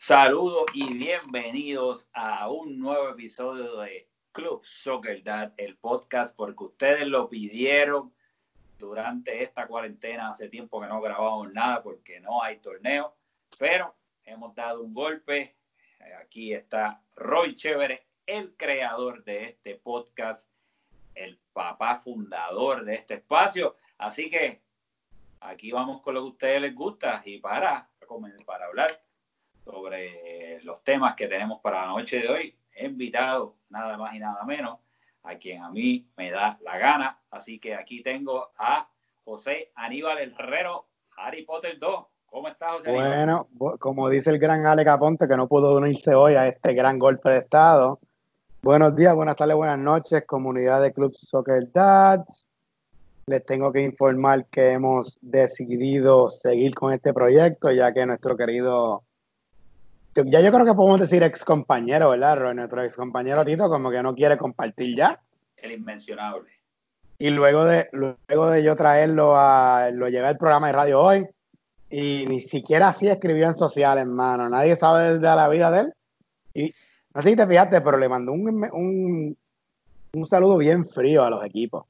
Saludos 0.00 0.66
y 0.74 0.96
bienvenidos 0.96 2.08
a 2.12 2.48
un 2.48 2.78
nuevo 2.78 3.10
episodio 3.10 3.78
de 3.80 4.08
Club 4.30 4.64
Soccer 4.64 5.24
Dad, 5.24 5.52
el 5.56 5.76
podcast, 5.76 6.36
porque 6.36 6.64
ustedes 6.64 7.06
lo 7.08 7.28
pidieron 7.28 8.14
durante 8.78 9.42
esta 9.42 9.66
cuarentena. 9.66 10.30
Hace 10.30 10.48
tiempo 10.48 10.80
que 10.80 10.86
no 10.86 11.00
grabamos 11.00 11.52
nada 11.52 11.82
porque 11.82 12.20
no 12.20 12.40
hay 12.40 12.58
torneo, 12.60 13.16
pero 13.58 13.96
hemos 14.24 14.54
dado 14.54 14.84
un 14.84 14.94
golpe. 14.94 15.56
Aquí 16.22 16.54
está 16.54 17.02
Roy 17.16 17.56
Chévere, 17.56 18.06
el 18.24 18.54
creador 18.56 19.24
de 19.24 19.46
este 19.46 19.74
podcast, 19.74 20.48
el 21.16 21.40
papá 21.52 21.98
fundador 21.98 22.84
de 22.84 22.94
este 22.94 23.14
espacio. 23.14 23.74
Así 23.98 24.30
que 24.30 24.62
aquí 25.40 25.72
vamos 25.72 26.00
con 26.02 26.14
lo 26.14 26.20
que 26.20 26.26
a 26.26 26.30
ustedes 26.30 26.62
les 26.62 26.74
gusta 26.74 27.20
y 27.24 27.40
para, 27.40 27.90
para 28.46 28.66
hablar 28.66 29.07
sobre 29.70 30.60
los 30.62 30.82
temas 30.82 31.14
que 31.14 31.28
tenemos 31.28 31.60
para 31.60 31.82
la 31.82 31.88
noche 31.88 32.20
de 32.20 32.28
hoy, 32.28 32.54
he 32.74 32.86
invitado 32.86 33.56
nada 33.68 33.98
más 33.98 34.14
y 34.14 34.18
nada 34.18 34.42
menos 34.44 34.78
a 35.24 35.34
quien 35.36 35.62
a 35.62 35.70
mí 35.70 36.08
me 36.16 36.30
da 36.30 36.58
la 36.62 36.78
gana. 36.78 37.20
Así 37.30 37.58
que 37.58 37.74
aquí 37.74 38.02
tengo 38.02 38.50
a 38.56 38.88
José 39.24 39.70
Aníbal 39.74 40.18
Herrero, 40.18 40.86
Harry 41.18 41.44
Potter 41.44 41.78
2. 41.78 42.06
¿Cómo 42.26 42.48
estás, 42.48 42.78
José? 42.78 42.92
Bueno, 42.92 43.48
como 43.78 44.08
dice 44.08 44.30
el 44.30 44.38
gran 44.38 44.64
Ale 44.64 44.84
Caponte, 44.84 45.28
que 45.28 45.36
no 45.36 45.48
pudo 45.48 45.76
unirse 45.76 46.14
hoy 46.14 46.34
a 46.34 46.46
este 46.46 46.72
gran 46.72 46.98
golpe 46.98 47.28
de 47.30 47.38
Estado. 47.38 48.00
Buenos 48.62 48.96
días, 48.96 49.14
buenas 49.14 49.36
tardes, 49.36 49.54
buenas 49.54 49.78
noches, 49.78 50.24
comunidad 50.26 50.80
de 50.80 50.92
Club 50.92 51.14
Soccer 51.14 51.70
Dads. 51.72 52.48
Les 53.26 53.44
tengo 53.44 53.70
que 53.70 53.82
informar 53.82 54.46
que 54.46 54.72
hemos 54.72 55.18
decidido 55.20 56.30
seguir 56.30 56.74
con 56.74 56.94
este 56.94 57.12
proyecto, 57.12 57.70
ya 57.70 57.92
que 57.92 58.06
nuestro 58.06 58.36
querido 58.36 59.04
ya 60.26 60.40
yo 60.40 60.52
creo 60.52 60.64
que 60.64 60.74
podemos 60.74 61.00
decir 61.00 61.22
ex 61.22 61.44
compañero, 61.44 62.10
¿verdad? 62.10 62.54
Nuestro 62.54 62.82
ex 62.82 62.96
compañero 62.96 63.44
Tito 63.44 63.68
como 63.68 63.90
que 63.90 64.02
no 64.02 64.14
quiere 64.14 64.36
compartir 64.36 64.96
ya. 64.96 65.20
El 65.56 65.72
inmencionable. 65.72 66.50
Y 67.18 67.30
luego 67.30 67.64
de, 67.64 67.88
luego 67.92 68.50
de 68.50 68.62
yo 68.62 68.76
traerlo 68.76 69.36
a, 69.36 69.90
lo 69.92 70.08
llevé 70.08 70.28
al 70.28 70.38
programa 70.38 70.68
de 70.68 70.72
radio 70.72 71.00
hoy, 71.00 71.26
y 71.90 72.26
ni 72.28 72.40
siquiera 72.40 72.88
así 72.88 73.08
escribió 73.08 73.46
en 73.48 73.56
sociales, 73.56 74.04
hermano. 74.04 74.48
Nadie 74.48 74.76
sabe 74.76 75.18
de 75.18 75.20
la 75.20 75.48
vida 75.48 75.70
de 75.70 75.80
él. 75.80 75.92
Y 76.54 76.74
no 77.14 77.22
sé 77.22 77.30
si 77.30 77.36
te 77.36 77.46
fijaste, 77.46 77.80
pero 77.80 77.98
le 77.98 78.08
mandó 78.08 78.32
un, 78.32 78.68
un, 78.72 79.36
un 80.12 80.26
saludo 80.28 80.58
bien 80.58 80.84
frío 80.84 81.24
a 81.24 81.30
los 81.30 81.44
equipos 81.44 81.86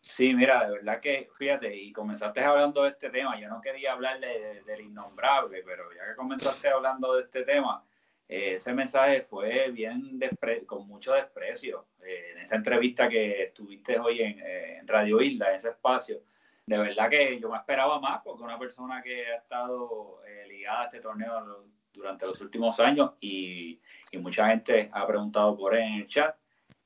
sí, 0.00 0.34
mira, 0.34 0.66
de 0.66 0.72
verdad 0.74 1.00
que, 1.00 1.28
fíjate, 1.36 1.74
y 1.74 1.92
comenzaste 1.92 2.40
hablando 2.40 2.84
de 2.84 2.90
este 2.90 3.10
tema, 3.10 3.38
yo 3.38 3.48
no 3.48 3.60
quería 3.60 3.92
hablar 3.92 4.20
del 4.20 4.80
innombrable, 4.80 5.62
pero 5.64 5.92
ya 5.92 6.06
que 6.06 6.14
comenzaste 6.14 6.68
hablando 6.68 7.14
de 7.14 7.22
este 7.22 7.42
tema, 7.42 7.84
eh, 8.28 8.54
ese 8.54 8.72
mensaje 8.72 9.22
fue 9.22 9.70
bien 9.70 10.18
con 10.66 10.86
mucho 10.86 11.12
desprecio. 11.12 11.86
Eh, 12.04 12.32
en 12.32 12.38
esa 12.38 12.56
entrevista 12.56 13.08
que 13.08 13.44
estuviste 13.44 13.98
hoy 13.98 14.22
en, 14.22 14.38
eh, 14.40 14.78
en, 14.78 14.88
Radio 14.88 15.20
Isla, 15.20 15.50
en 15.50 15.56
ese 15.56 15.70
espacio, 15.70 16.22
de 16.66 16.78
verdad 16.78 17.10
que 17.10 17.38
yo 17.40 17.50
me 17.50 17.58
esperaba 17.58 18.00
más, 18.00 18.22
porque 18.22 18.42
una 18.42 18.58
persona 18.58 19.02
que 19.02 19.26
ha 19.26 19.36
estado 19.36 20.20
ligada 20.48 20.82
a 20.82 20.84
este 20.86 21.00
torneo 21.00 21.66
durante 21.92 22.26
los 22.26 22.40
últimos 22.40 22.80
años 22.80 23.12
y, 23.20 23.80
y 24.10 24.18
mucha 24.18 24.48
gente 24.48 24.88
ha 24.92 25.06
preguntado 25.06 25.56
por 25.56 25.74
él 25.74 25.82
en 25.82 25.94
el 25.94 26.06
chat, 26.06 26.34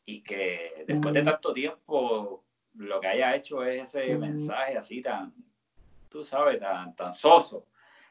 y 0.08 0.22
que 0.22 0.84
después 0.86 1.12
de 1.12 1.22
tanto 1.22 1.52
tiempo 1.52 2.42
lo 2.76 2.98
que 2.98 3.08
haya 3.08 3.36
hecho 3.36 3.62
es 3.62 3.94
ese 3.94 4.16
mensaje 4.16 4.78
así 4.78 5.02
tan, 5.02 5.34
tú 6.08 6.24
sabes, 6.24 6.58
tan, 6.58 6.96
tan 6.96 7.14
soso. 7.14 7.66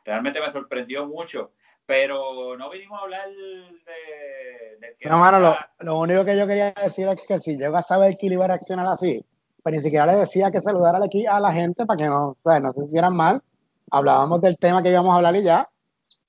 Realmente 0.05 0.39
me 0.39 0.51
sorprendió 0.51 1.07
mucho, 1.07 1.53
pero 1.87 2.55
no 2.55 2.69
vinimos 2.69 2.99
a 2.99 3.03
hablar 3.03 3.27
de... 3.29 4.95
que 4.99 5.09
no, 5.09 5.17
mano, 5.17 5.57
lo, 5.79 5.99
único 5.99 6.23
que 6.23 6.37
yo 6.37 6.45
quería 6.45 6.71
decir 6.71 7.07
es 7.07 7.25
que 7.25 7.39
si 7.39 7.57
llega 7.57 7.79
a 7.79 7.81
saber 7.81 8.15
que 8.15 8.27
iba 8.27 8.45
a 8.45 8.49
reaccionar 8.49 8.85
así, 8.85 9.13
pero 9.15 9.63
pues 9.63 9.75
ni 9.75 9.81
siquiera 9.81 10.05
le 10.05 10.17
decía 10.19 10.51
que 10.51 10.61
saludara 10.61 11.03
aquí 11.03 11.25
a 11.25 11.39
la 11.39 11.51
gente 11.51 11.83
para 11.87 11.97
que 11.97 12.05
no, 12.05 12.37
no 12.45 12.73
se 12.73 12.81
sintieran 12.81 13.15
mal. 13.15 13.41
Hablábamos 13.89 14.39
del 14.41 14.59
tema 14.59 14.83
que 14.83 14.91
íbamos 14.91 15.13
a 15.13 15.15
hablar 15.15 15.35
y 15.35 15.41
ya. 15.41 15.67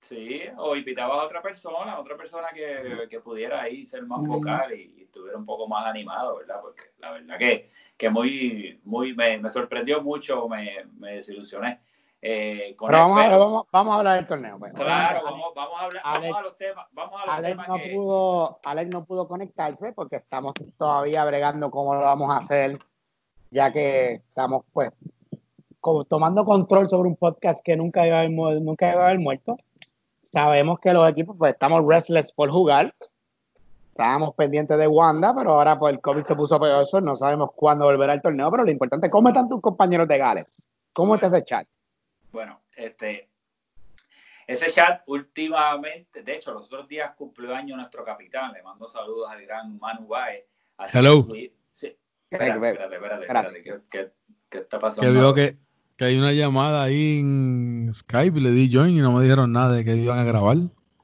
Sí, 0.09 0.41
o 0.57 0.75
invitaba 0.75 1.21
a 1.21 1.27
otra 1.27 1.43
persona, 1.43 1.93
a 1.93 2.01
otra 2.01 2.17
persona 2.17 2.49
que, 2.55 3.07
que 3.11 3.21
pudiera 3.21 3.61
ahí 3.61 3.85
ser 3.85 4.07
más 4.07 4.27
vocal 4.27 4.73
y, 4.73 5.03
estuviera 5.03 5.37
un 5.37 5.45
poco 5.45 5.69
más 5.69 5.85
animado, 5.85 6.39
¿verdad? 6.39 6.61
Porque 6.63 6.85
la 6.99 7.11
verdad 7.11 7.37
que, 7.37 7.71
que 7.95 8.09
muy, 8.09 8.81
muy, 8.85 9.15
me, 9.15 9.37
me 9.37 9.51
sorprendió 9.51 10.01
mucho, 10.01 10.49
me, 10.49 10.87
me 10.97 11.17
desilusioné. 11.17 11.81
Eh, 12.23 12.75
Pero 12.81 12.99
vamos, 12.99 13.21
a, 13.21 13.37
vamos, 13.37 13.67
vamos, 13.71 13.95
a 13.95 13.99
hablar 13.99 14.17
del 14.17 14.27
torneo. 14.27 14.59
Pues. 14.59 14.73
Claro, 14.73 15.21
vamos, 15.25 15.53
vamos, 15.55 15.79
a 15.79 15.85
hablar, 15.85 16.03
vamos 16.03 16.37
a 16.37 16.41
los 16.41 16.57
temas. 16.57 16.87
Vamos 16.93 17.21
a 17.21 17.27
los 17.27 17.35
Alex 17.35 17.51
temas 17.51 17.69
no 17.69 17.77
que... 17.77 17.95
pudo, 17.95 18.61
Alex 18.65 18.91
no 18.91 19.05
pudo 19.05 19.29
conectarse 19.29 19.93
porque 19.93 20.17
estamos 20.17 20.55
todavía 20.79 21.23
bregando 21.27 21.71
cómo 21.71 21.95
lo 21.95 22.01
vamos 22.01 22.31
a 22.31 22.39
hacer, 22.39 22.79
ya 23.51 23.71
que 23.75 24.13
estamos 24.15 24.65
pues 24.73 24.91
tomando 26.09 26.47
control 26.47 26.89
sobre 26.89 27.09
un 27.09 27.17
podcast 27.17 27.63
que 27.63 27.77
nunca 27.77 28.07
iba 28.07 28.17
a 28.17 28.21
haber, 28.21 28.31
nunca 28.31 28.91
iba 28.91 29.03
a 29.03 29.09
haber 29.09 29.19
muerto 29.19 29.59
sabemos 30.33 30.79
que 30.81 30.93
los 30.93 31.09
equipos 31.09 31.37
pues 31.39 31.53
estamos 31.53 31.87
restless 31.87 32.33
por 32.33 32.51
jugar. 32.51 32.95
Estábamos 33.91 34.35
pendientes 34.37 34.79
de 34.79 34.87
Wanda, 34.87 35.35
pero 35.35 35.55
ahora 35.55 35.79
pues 35.79 35.95
el 35.95 36.01
COVID 36.01 36.25
se 36.25 36.37
puso 36.37 36.61
peor, 36.61 36.87
no 37.03 37.17
sabemos 37.17 37.51
cuándo 37.55 37.85
volverá 37.85 38.15
el 38.15 38.23
torneo, 38.23 38.49
pero 38.51 38.65
lo 38.65 38.71
importante, 38.71 39.11
¿cómo 39.11 39.29
están 39.29 39.49
tus 39.49 39.61
compañeros 39.61 40.07
de 40.07 40.19
Gales? 40.19 40.69
¿Cómo 40.93 41.17
está 41.17 41.27
ese 41.27 41.45
chat? 41.45 41.67
Bueno, 42.31 42.61
este, 42.77 43.29
ese 44.47 44.71
chat 44.71 45.03
últimamente, 45.07 46.23
de 46.23 46.37
hecho, 46.37 46.53
los 46.53 46.67
otros 46.67 46.87
días 46.87 47.13
cumplió 47.17 47.55
año 47.55 47.77
nuestro 47.77 48.05
capitán, 48.05 48.53
le 48.53 48.63
mando 48.63 48.87
saludos 48.87 49.29
al 49.31 49.43
gran 49.45 49.77
Manu 49.79 50.07
Baez. 50.07 50.45
Hello. 50.93 51.27
Sí. 51.75 51.97
Espérate, 52.31 52.67
espérate, 52.67 52.95
espérate, 52.95 53.25
espérate, 53.25 53.63
¿Qué, 53.91 54.13
qué, 54.49 54.59
está 54.59 54.79
pasando? 54.79 55.03
Que 55.03 55.11
vio 55.11 55.35
que, 55.35 55.57
que 55.99 56.05
hay 56.05 56.17
una 56.17 56.33
llamada 56.33 56.85
ahí 56.85 57.19
en 57.19 57.91
Skype, 57.93 58.39
le 58.39 58.53
di 58.53 58.71
join 58.73 58.97
y 58.97 59.01
no 59.01 59.13
me 59.13 59.23
dijeron 59.25 59.53
nada 59.53 59.73
de 59.73 59.85
que 59.85 59.97
iban 59.97 60.21
a 60.21 60.25
grabar. 60.25 60.57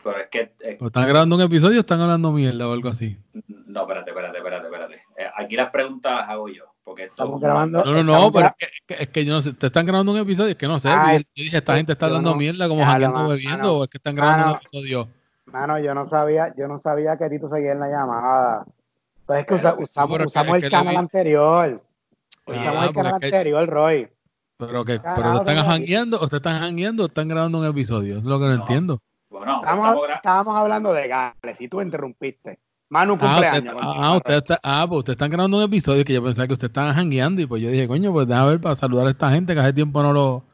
Pero 0.05 0.19
es 0.19 0.29
que. 0.31 0.53
¿Están 0.61 1.09
grabando 1.09 1.35
un 1.35 1.43
episodio 1.43 1.79
o 1.79 1.81
están 1.81 2.01
hablando 2.01 2.31
mierda 2.31 2.69
o 2.69 2.73
algo 2.73 2.89
así? 2.89 3.19
No, 3.49 3.83
espérate, 3.83 4.11
espérate, 4.11 4.39
espérate, 4.39 4.67
espérate. 4.67 4.95
Eh, 5.17 5.27
aquí 5.37 5.57
las 5.57 5.71
preguntas 5.71 6.13
las 6.21 6.29
hago 6.29 6.49
yo. 6.49 6.65
Porque 6.85 7.05
estamos 7.05 7.41
grabando. 7.41 7.85
No, 7.85 7.93
no, 7.93 8.05
no, 8.05 8.33
pero 8.33 8.47
es 8.47 8.53
que, 8.87 9.03
es 9.03 9.09
que, 9.09 9.25
yo 9.25 9.35
no 9.35 9.41
sé. 9.41 9.55
¿Te 9.55 9.67
están 9.67 9.85
grabando 9.85 10.13
un 10.13 10.19
episodio? 10.19 10.51
Es 10.51 10.57
que 10.57 10.69
no 10.69 10.79
sé. 10.79 10.89
yo 10.89 11.43
dije, 11.43 11.57
esta 11.57 11.75
gente 11.75 11.93
está 11.93 12.07
hablando 12.07 12.37
mierda 12.37 12.69
como 12.69 12.85
hackeando 12.85 13.29
bebiendo 13.29 13.79
o 13.79 13.85
es 13.85 13.91
que 13.91 13.99
están 13.99 14.15
grabando 14.15 14.51
un 14.51 14.57
episodio. 14.59 15.09
Mano, 15.47 15.79
yo 15.81 15.93
no 15.95 16.07
sabía, 16.07 16.55
yo 16.57 16.69
no 16.69 16.79
sabía 16.79 17.17
que 17.17 17.29
Tito 17.29 17.49
seguía 17.49 17.73
en 17.73 17.81
la 17.81 17.89
llamada. 17.89 18.65
Pues 19.27 19.41
es 19.41 19.47
que 19.47 19.55
usamos, 19.55 20.21
usamos 20.25 20.63
el 20.63 20.71
canal 20.71 20.97
anterior. 20.97 21.83
Usamos 22.47 22.87
el 22.87 22.95
canal 22.95 23.15
anterior, 23.15 23.69
Roy. 23.69 24.09
Pero 24.57 24.85
que, 24.85 25.01
pero 25.01 25.39
están 25.39 25.67
jangueando, 25.67 26.21
o 26.21 26.29
se 26.29 26.37
están 26.37 26.61
jangueando 26.61 27.03
o 27.03 27.07
están 27.07 27.29
grabando 27.29 27.59
un 27.59 27.67
episodio, 27.67 28.19
es 28.19 28.25
lo 28.25 28.39
que 28.39 28.47
no, 28.47 28.55
entiendo. 28.55 29.01
Bueno, 29.29 29.61
estábamos, 30.15 30.57
hablando 30.57 30.93
de 30.93 31.09
Gales 31.09 31.61
y 31.61 31.69
tú 31.69 31.81
interrumpiste. 31.81 32.61
Manu 32.89 33.15
ah, 33.15 33.19
cumpleaños. 33.19 33.75
ah, 33.81 34.17
usted 34.17 34.35
está, 34.35 34.61
ah, 34.63 34.87
pues 34.89 35.01
ustedes 35.01 35.17
están 35.17 35.31
grabando 35.31 35.57
un 35.57 35.65
episodio 35.65 36.05
que 36.05 36.13
yo 36.13 36.23
pensaba 36.23 36.47
que 36.47 36.53
ustedes 36.53 36.71
estaban 36.71 36.95
jangueando 36.95 37.43
y 37.43 37.47
pues 37.47 37.61
yo 37.61 37.71
dije, 37.71 37.89
coño, 37.89 38.13
pues 38.13 38.29
déjame 38.29 38.51
ver 38.51 38.61
para 38.61 38.77
saludar 38.77 39.09
a 39.09 39.11
esta 39.11 39.31
gente 39.33 39.55
que 39.55 39.61
hace 39.61 39.73
tiempo 39.73 40.03
no, 40.03 40.13
lo, 40.13 40.45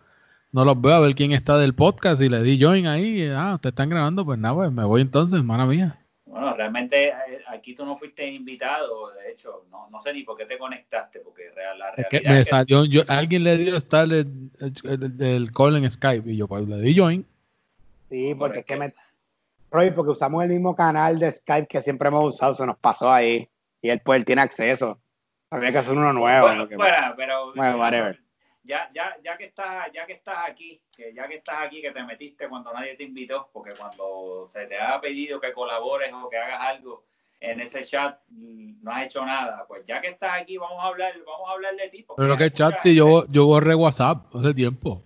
no 0.52 0.64
los 0.64 0.80
veo, 0.80 0.94
a 0.94 1.00
ver 1.00 1.14
quién 1.14 1.32
está 1.32 1.58
del 1.58 1.74
podcast 1.74 2.22
y 2.22 2.30
le 2.30 2.42
di 2.42 2.58
join 2.58 2.86
ahí. 2.86 3.28
ah, 3.28 3.54
ustedes 3.56 3.72
están 3.72 3.90
grabando, 3.90 4.24
pues 4.24 4.38
nada, 4.38 4.54
pues 4.54 4.72
me 4.72 4.84
voy 4.84 5.02
entonces, 5.02 5.38
hermana 5.38 5.66
mía. 5.66 5.99
Bueno, 6.30 6.54
realmente 6.54 7.08
eh, 7.08 7.42
aquí 7.48 7.74
tú 7.74 7.84
no 7.84 7.98
fuiste 7.98 8.24
invitado, 8.24 9.10
de 9.10 9.32
hecho, 9.32 9.64
no, 9.68 9.90
no 9.90 10.00
sé 10.00 10.12
ni 10.12 10.22
por 10.22 10.36
qué 10.36 10.46
te 10.46 10.58
conectaste, 10.58 11.18
porque 11.20 11.50
la 11.56 11.90
realidad 11.90 11.94
es 11.98 12.06
que 12.06 12.28
me 12.28 12.44
salió, 12.44 12.84
yo, 12.84 13.02
alguien 13.08 13.42
le 13.42 13.56
dio 13.56 13.76
estar 13.76 14.04
el, 14.04 14.50
el, 15.18 15.52
call 15.52 15.76
en 15.76 15.90
Skype 15.90 16.30
y 16.30 16.36
yo 16.36 16.46
pues 16.46 16.68
le 16.68 16.80
di 16.80 16.96
join. 16.96 17.26
Sí, 18.08 18.34
porque 18.36 18.60
es 18.60 18.64
que 18.64 18.76
me... 18.76 18.94
Roy, 19.72 19.90
porque 19.90 20.12
usamos 20.12 20.42
el 20.44 20.50
mismo 20.50 20.76
canal 20.76 21.18
de 21.18 21.32
Skype 21.32 21.66
que 21.66 21.82
siempre 21.82 22.08
hemos 22.08 22.34
usado, 22.34 22.54
se 22.54 22.64
nos 22.64 22.78
pasó 22.78 23.12
ahí 23.12 23.48
y 23.82 23.88
él 23.88 24.00
pues 24.04 24.18
él 24.18 24.24
tiene 24.24 24.42
acceso. 24.42 25.00
Había 25.50 25.72
que 25.72 25.78
hacer 25.78 25.96
uno 25.96 26.12
nuevo. 26.12 26.46
Bueno, 26.46 26.68
pero... 27.16 27.52
Bueno, 27.54 27.78
whatever 27.78 28.20
ya, 28.62 28.90
ya, 28.94 29.16
ya 29.24 29.36
que 29.36 29.46
estás, 29.46 29.90
ya 29.92 30.06
que 30.06 30.14
estás 30.14 30.48
aquí, 30.48 30.80
que 30.94 31.12
ya 31.14 31.26
que 31.26 31.36
estás 31.36 31.66
aquí, 31.66 31.80
que 31.80 31.92
te 31.92 32.02
metiste 32.02 32.48
cuando 32.48 32.72
nadie 32.72 32.94
te 32.94 33.04
invitó, 33.04 33.48
porque 33.52 33.74
cuando 33.76 34.46
se 34.48 34.66
te 34.66 34.78
ha 34.78 35.00
pedido 35.00 35.40
que 35.40 35.52
colabores 35.52 36.12
o 36.12 36.28
que 36.28 36.36
hagas 36.36 36.60
algo 36.60 37.04
en 37.40 37.60
ese 37.60 37.84
chat, 37.84 38.18
mm, 38.28 38.82
no 38.82 38.92
has 38.92 39.06
hecho 39.06 39.24
nada, 39.24 39.64
pues 39.66 39.84
ya 39.86 40.00
que 40.00 40.08
estás 40.08 40.42
aquí, 40.42 40.58
vamos 40.58 40.82
a 40.84 40.88
hablar, 40.88 41.14
vamos 41.26 41.48
a 41.48 41.52
hablar 41.52 41.74
de 41.74 41.88
ti. 41.88 42.06
Pero 42.16 42.36
que 42.36 42.50
chat 42.50 42.80
si 42.80 42.94
yo, 42.94 43.26
yo 43.28 43.46
borré 43.46 43.74
WhatsApp 43.74 44.26
hace 44.34 44.52
tiempo. 44.52 45.02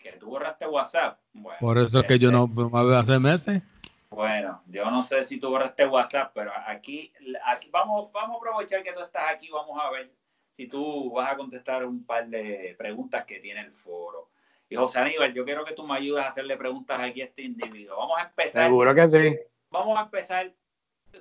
Que 0.00 0.12
tú 0.12 0.28
borraste 0.28 0.66
WhatsApp. 0.66 1.18
Por 1.60 1.78
eso 1.78 2.00
es 2.00 2.06
que 2.06 2.18
yo 2.18 2.30
no 2.30 2.46
me 2.46 2.64
veo 2.64 2.96
hace 2.96 3.18
meses. 3.18 3.62
Bueno, 4.10 4.62
yo 4.68 4.88
no 4.90 5.02
sé 5.02 5.24
si 5.24 5.38
tú 5.40 5.50
borraste 5.50 5.86
WhatsApp, 5.86 6.30
pero 6.32 6.52
aquí, 6.66 7.12
aquí 7.44 7.68
vamos, 7.70 8.10
vamos 8.12 8.36
a 8.36 8.38
aprovechar 8.38 8.82
que 8.84 8.92
tú 8.92 9.00
estás 9.00 9.24
aquí, 9.30 9.50
vamos 9.50 9.76
a 9.82 9.90
ver 9.90 10.10
si 10.56 10.68
tú 10.68 11.12
vas 11.12 11.32
a 11.32 11.36
contestar 11.36 11.84
un 11.84 12.04
par 12.04 12.28
de 12.28 12.74
preguntas 12.78 13.24
que 13.24 13.40
tiene 13.40 13.60
el 13.60 13.72
foro. 13.72 14.28
Y 14.68 14.76
José 14.76 14.98
Aníbal, 14.98 15.32
yo 15.32 15.44
quiero 15.44 15.64
que 15.64 15.74
tú 15.74 15.86
me 15.86 15.96
ayudes 15.96 16.24
a 16.24 16.28
hacerle 16.28 16.56
preguntas 16.56 16.98
aquí 17.00 17.20
a 17.20 17.26
este 17.26 17.42
individuo. 17.42 17.96
Vamos 17.96 18.18
a 18.18 18.22
empezar. 18.22 18.64
Seguro 18.64 18.94
que 18.94 19.08
sí. 19.08 19.38
Vamos 19.70 19.98
a 19.98 20.02
empezar. 20.02 20.52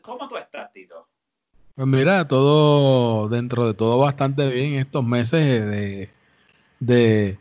¿Cómo 0.02 0.28
tú 0.28 0.38
estás, 0.38 0.72
Tito? 0.72 1.08
Pues 1.76 1.88
mira, 1.88 2.28
todo 2.28 3.28
dentro 3.28 3.68
de 3.68 3.74
todo 3.74 3.98
bastante 3.98 4.50
bien 4.50 4.76
estos 4.76 5.04
meses 5.04 5.42
de, 5.70 6.10
de 6.80 7.38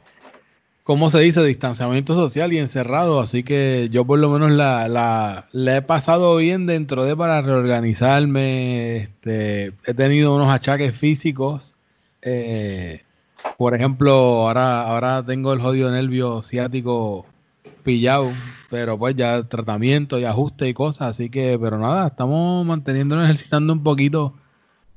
¿cómo 0.82 1.08
se 1.08 1.20
dice? 1.20 1.42
Distanciamiento 1.42 2.14
social 2.14 2.52
y 2.52 2.58
encerrado. 2.58 3.20
Así 3.20 3.44
que 3.44 3.88
yo 3.90 4.04
por 4.04 4.18
lo 4.18 4.28
menos 4.30 4.50
la, 4.50 4.88
la, 4.88 5.76
he 5.76 5.82
pasado 5.82 6.36
bien 6.36 6.66
dentro 6.66 7.04
de 7.04 7.16
para 7.16 7.42
reorganizarme. 7.42 8.96
Este, 8.96 9.72
he 9.86 9.94
tenido 9.94 10.34
unos 10.34 10.52
achaques 10.52 10.96
físicos. 10.96 11.74
Eh, 12.24 13.02
por 13.58 13.74
ejemplo, 13.74 14.12
ahora, 14.48 14.82
ahora 14.86 15.24
tengo 15.24 15.52
el 15.52 15.60
jodido 15.60 15.90
nervio 15.90 16.42
ciático 16.42 17.26
pillado, 17.82 18.32
pero 18.70 18.98
pues 18.98 19.14
ya 19.14 19.42
tratamiento 19.44 20.18
y 20.18 20.24
ajuste 20.24 20.68
y 20.68 20.74
cosas, 20.74 21.08
así 21.08 21.28
que, 21.28 21.58
pero 21.60 21.78
nada, 21.78 22.08
estamos 22.08 22.64
manteniéndonos 22.66 23.26
ejercitando 23.26 23.72
un 23.74 23.82
poquito, 23.82 24.32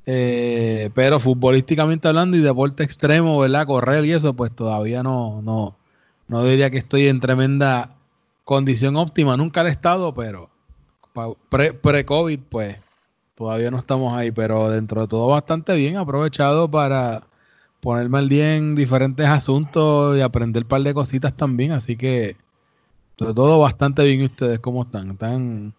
eh, 0.06 0.90
pero 0.96 1.20
futbolísticamente 1.20 2.08
hablando 2.08 2.38
y 2.38 2.40
deporte 2.40 2.84
extremo, 2.84 3.38
¿verdad? 3.40 3.68
Correr 3.68 4.06
y 4.06 4.14
eso, 4.14 4.34
pues 4.34 4.56
todavía 4.56 5.04
no, 5.04 5.42
no, 5.42 5.76
no 6.30 6.44
diría 6.46 6.70
que 6.70 6.78
estoy 6.78 7.08
en 7.08 7.20
tremenda 7.20 7.98
condición 8.46 8.96
óptima, 8.96 9.36
nunca 9.36 9.64
he 9.64 9.70
estado, 9.70 10.14
pero 10.14 10.50
pre-COVID, 11.50 12.40
pues 12.50 12.78
todavía 13.38 13.70
no 13.70 13.78
estamos 13.78 14.18
ahí, 14.18 14.32
pero 14.32 14.70
dentro 14.70 15.02
de 15.02 15.08
todo 15.08 15.28
bastante 15.28 15.76
bien, 15.76 15.96
aprovechado 15.98 16.70
para 16.70 17.24
ponerme 17.80 18.18
al 18.18 18.30
día 18.30 18.56
en 18.56 18.76
diferentes 18.76 19.28
asuntos 19.28 20.18
y 20.18 20.22
aprender 20.22 20.64
un 20.64 20.70
par 20.70 20.82
de 20.82 20.94
cositas 20.94 21.38
también, 21.38 21.72
así 21.72 21.96
que 21.96 22.36
todo 23.16 23.60
bastante 23.60 24.04
bien 24.04 24.24
ustedes, 24.24 24.60
¿cómo 24.60 24.84
están? 24.84 25.12
Están... 25.12 25.74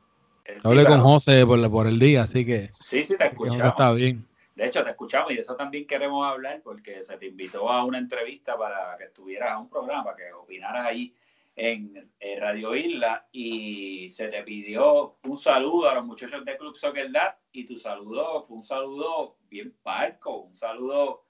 Eh, 0.45 0.59
hablé 0.63 0.87
con 0.87 1.01
José 1.03 1.45
por, 1.45 1.71
por, 1.71 1.89
el 1.89 1.99
día, 1.99 2.23
así 2.23 2.47
que... 2.47 2.71
Sí, 2.73 3.05
sí, 3.05 3.17
te 3.17 3.27
escuchamos. 3.27 3.59
José 3.61 3.69
está 3.69 3.93
bien. 3.93 4.25
De 4.55 4.67
hecho, 4.67 4.83
te 4.85 4.91
escuchamos 4.91 5.33
y 5.33 5.35
de 5.35 5.41
eso 5.43 5.57
también 5.57 5.87
queremos 5.87 6.27
hablar 6.27 6.61
porque 6.63 7.05
se 7.05 7.17
te 7.17 7.27
invitó 7.27 7.71
a 7.71 7.85
una 7.85 7.99
entrevista 7.99 8.57
para 8.57 8.97
que 8.99 9.05
estuvieras 9.05 9.51
a 9.51 9.59
un 9.59 9.69
programa, 9.69 10.15
que 10.17 10.33
opinaras 10.33 10.87
ahí 10.87 11.13
en, 11.59 12.09
Radio 12.41 12.75
Isla 12.75 13.27
y 13.33 14.11
se 14.11 14.29
te 14.29 14.43
pidió 14.43 15.17
un 15.25 15.39
saludo 15.39 15.89
a 15.89 15.95
los 15.95 16.05
muchachos 16.05 16.45
de 16.45 16.57
Club 16.57 16.77
Soccer 16.77 17.11
Dad 17.11 17.35
y 17.53 17.67
tu 17.67 17.77
saludo 17.77 18.45
fue 18.47 18.59
un 18.59 18.63
saludo 18.63 19.37
bien 19.49 19.75
parco, 19.83 20.43
un 20.43 20.55
saludo 20.55 21.25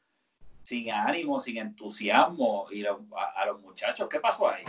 sin 0.63 0.91
ánimo, 0.91 1.41
sin 1.41 1.59
entusiasmo 1.59 2.67
y 2.71 2.85
a, 2.85 2.97
a 3.37 3.47
los 3.47 3.61
muchachos, 3.63 4.09
¿qué 4.11 4.21
pasó 4.21 4.49
ahí? 4.49 4.65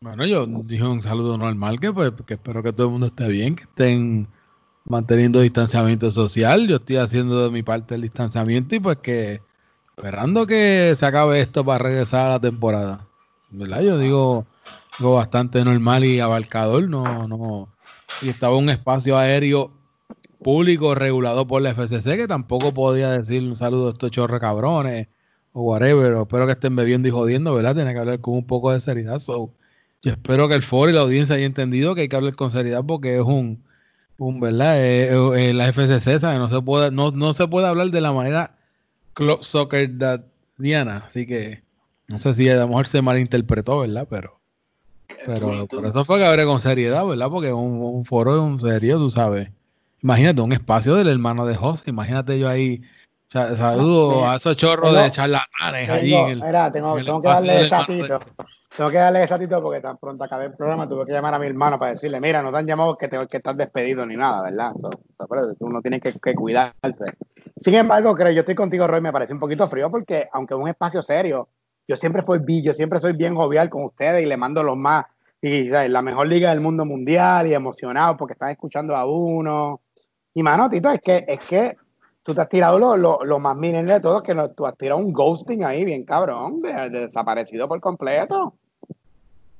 Bueno, 0.00 0.26
yo 0.26 0.46
dije 0.46 0.84
un 0.84 1.00
saludo 1.00 1.38
normal, 1.38 1.80
que, 1.80 1.92
pues, 1.92 2.12
que 2.26 2.34
espero 2.34 2.62
que 2.62 2.72
todo 2.72 2.86
el 2.86 2.92
mundo 2.92 3.06
esté 3.06 3.28
bien, 3.28 3.56
que 3.56 3.64
estén 3.64 4.28
manteniendo 4.84 5.40
distanciamiento 5.40 6.10
social. 6.10 6.68
Yo 6.68 6.76
estoy 6.76 6.96
haciendo 6.96 7.44
de 7.44 7.50
mi 7.50 7.62
parte 7.62 7.94
el 7.94 8.02
distanciamiento 8.02 8.74
y 8.74 8.80
pues 8.80 8.98
que 8.98 9.40
esperando 9.96 10.46
que 10.46 10.94
se 10.94 11.06
acabe 11.06 11.40
esto 11.40 11.64
para 11.64 11.78
regresar 11.84 12.26
a 12.26 12.30
la 12.30 12.40
temporada. 12.40 13.06
¿Verdad? 13.50 13.82
Yo 13.82 13.98
digo 13.98 14.46
algo 14.98 15.14
bastante 15.14 15.64
normal 15.64 16.04
y 16.04 16.20
abarcador, 16.20 16.88
no, 16.88 17.28
no. 17.28 17.68
Y 18.22 18.28
estaba 18.28 18.56
un 18.56 18.70
espacio 18.70 19.18
aéreo 19.18 19.72
público 20.42 20.94
regulado 20.94 21.46
por 21.46 21.62
la 21.62 21.70
FCC 21.70 22.16
que 22.16 22.28
tampoco 22.28 22.72
podía 22.72 23.10
decir 23.10 23.42
un 23.42 23.56
saludo 23.56 23.88
a 23.88 23.90
estos 23.90 24.10
chorros 24.10 24.40
cabrones 24.40 25.08
o 25.52 25.62
whatever. 25.62 26.14
Espero 26.14 26.46
que 26.46 26.52
estén 26.52 26.76
bebiendo 26.76 27.08
y 27.08 27.10
jodiendo, 27.10 27.54
¿verdad? 27.54 27.74
Tiene 27.74 27.92
que 27.92 27.98
hablar 27.98 28.20
con 28.20 28.34
un 28.34 28.46
poco 28.46 28.72
de 28.72 28.80
seriedad. 28.80 29.18
So, 29.18 29.52
yo 30.02 30.12
espero 30.12 30.48
que 30.48 30.54
el 30.54 30.62
foro 30.62 30.90
y 30.90 30.94
la 30.94 31.00
audiencia 31.00 31.34
hayan 31.34 31.46
entendido 31.46 31.94
que 31.94 32.02
hay 32.02 32.08
que 32.08 32.16
hablar 32.16 32.36
con 32.36 32.50
seriedad 32.50 32.84
porque 32.86 33.16
es 33.16 33.22
un, 33.22 33.64
un 34.18 34.40
¿verdad? 34.40 34.82
Eh, 34.84 35.10
eh, 35.36 35.52
la 35.52 35.68
FCC, 35.72 36.20
¿sabes? 36.20 36.38
No 36.38 36.48
se 36.48 36.60
puede, 36.62 36.90
no, 36.90 37.10
no 37.10 37.32
se 37.32 37.46
puede 37.48 37.66
hablar 37.66 37.90
de 37.90 38.00
la 38.00 38.12
manera 38.12 38.56
club 39.14 39.42
soccer 39.42 39.90
Diana, 40.58 41.04
así 41.06 41.26
que 41.26 41.62
no 42.08 42.20
sé 42.20 42.34
si 42.34 42.48
a 42.48 42.56
lo 42.56 42.68
mejor 42.68 42.86
se 42.86 43.02
malinterpretó, 43.02 43.80
¿verdad? 43.80 44.06
Pero, 44.08 44.35
pero 45.24 45.66
por 45.66 45.86
eso 45.86 46.04
fue 46.04 46.18
que 46.18 46.24
hablé 46.24 46.44
con 46.44 46.60
seriedad, 46.60 47.04
¿verdad? 47.06 47.28
Porque 47.30 47.52
un, 47.52 47.80
un 47.80 48.04
foro 48.04 48.34
es 48.34 48.40
un 48.40 48.60
serio, 48.60 48.98
tú 48.98 49.10
sabes. 49.10 49.50
Imagínate 50.02 50.42
un 50.42 50.52
espacio 50.52 50.94
del 50.94 51.08
hermano 51.08 51.46
de 51.46 51.56
José, 51.56 51.90
imagínate 51.90 52.38
yo 52.38 52.48
ahí 52.48 52.82
Saludos 53.28 54.24
a 54.24 54.36
esos 54.36 54.56
chorros 54.56 54.94
de 54.94 55.10
charlatanes 55.10 55.90
allí. 55.90 56.14
mira, 56.36 56.70
tengo, 56.70 56.94
tengo 56.96 57.20
que 57.20 57.28
darle 57.28 57.62
ese 57.62 57.76
ratito. 57.76 58.18
Tengo 58.76 58.90
que 58.90 58.96
darle 58.98 59.22
ese 59.24 59.34
ratito 59.34 59.60
porque 59.60 59.80
tan 59.80 59.96
pronto 59.96 60.22
acabé 60.24 60.46
el 60.46 60.54
programa 60.54 60.88
tuve 60.88 61.06
que 61.06 61.12
llamar 61.12 61.34
a 61.34 61.38
mi 61.38 61.46
hermano 61.46 61.78
para 61.78 61.92
decirle, 61.92 62.20
mira, 62.20 62.40
no 62.42 62.52
te 62.52 62.58
han 62.58 62.66
llamado 62.66 62.96
que, 62.96 63.08
te, 63.08 63.26
que 63.26 63.38
estás 63.38 63.56
despedido 63.56 64.06
ni 64.06 64.16
nada, 64.16 64.42
¿verdad? 64.42 64.72
So, 64.80 64.90
uno 65.60 65.82
tiene 65.82 65.98
que, 65.98 66.12
que, 66.12 66.34
cuidarse. 66.34 66.74
Sin 67.60 67.74
embargo, 67.74 68.14
creo, 68.14 68.30
yo 68.30 68.40
estoy 68.40 68.54
contigo, 68.54 68.86
Roy, 68.86 69.00
me 69.00 69.12
parece 69.12 69.32
un 69.32 69.40
poquito 69.40 69.66
frío 69.66 69.90
porque 69.90 70.28
aunque 70.32 70.54
es 70.54 70.60
un 70.60 70.68
espacio 70.68 71.02
serio, 71.02 71.48
yo 71.88 71.96
siempre 71.96 72.22
fui 72.22 72.40
yo 72.62 72.74
siempre 72.74 73.00
soy 73.00 73.12
bien 73.12 73.34
jovial 73.34 73.70
con 73.70 73.84
ustedes 73.84 74.22
y 74.22 74.26
le 74.26 74.36
mando 74.36 74.62
los 74.62 74.76
más, 74.76 75.06
y 75.40 75.68
la 75.68 76.02
mejor 76.02 76.28
liga 76.28 76.50
del 76.50 76.60
mundo 76.60 76.84
mundial 76.84 77.46
y 77.46 77.54
emocionado 77.54 78.16
porque 78.16 78.32
están 78.32 78.50
escuchando 78.50 78.96
a 78.96 79.06
uno. 79.06 79.80
Y 80.34 80.42
mano, 80.42 80.68
Tito, 80.68 80.90
es 80.90 81.00
que, 81.00 81.24
es 81.26 81.38
que 81.40 81.76
tú 82.22 82.34
te 82.34 82.40
has 82.40 82.48
tirado 82.48 82.78
lo, 82.78 83.24
lo, 83.24 83.38
más 83.38 83.56
miren 83.56 83.86
de 83.86 84.00
todo, 84.00 84.22
que 84.22 84.34
no, 84.34 84.50
tú 84.50 84.66
has 84.66 84.76
tirado 84.76 85.00
un 85.00 85.12
ghosting 85.12 85.64
ahí 85.64 85.84
bien 85.84 86.04
cabrón, 86.04 86.60
de, 86.60 86.90
desaparecido 86.90 87.68
por 87.68 87.80
completo. 87.80 88.54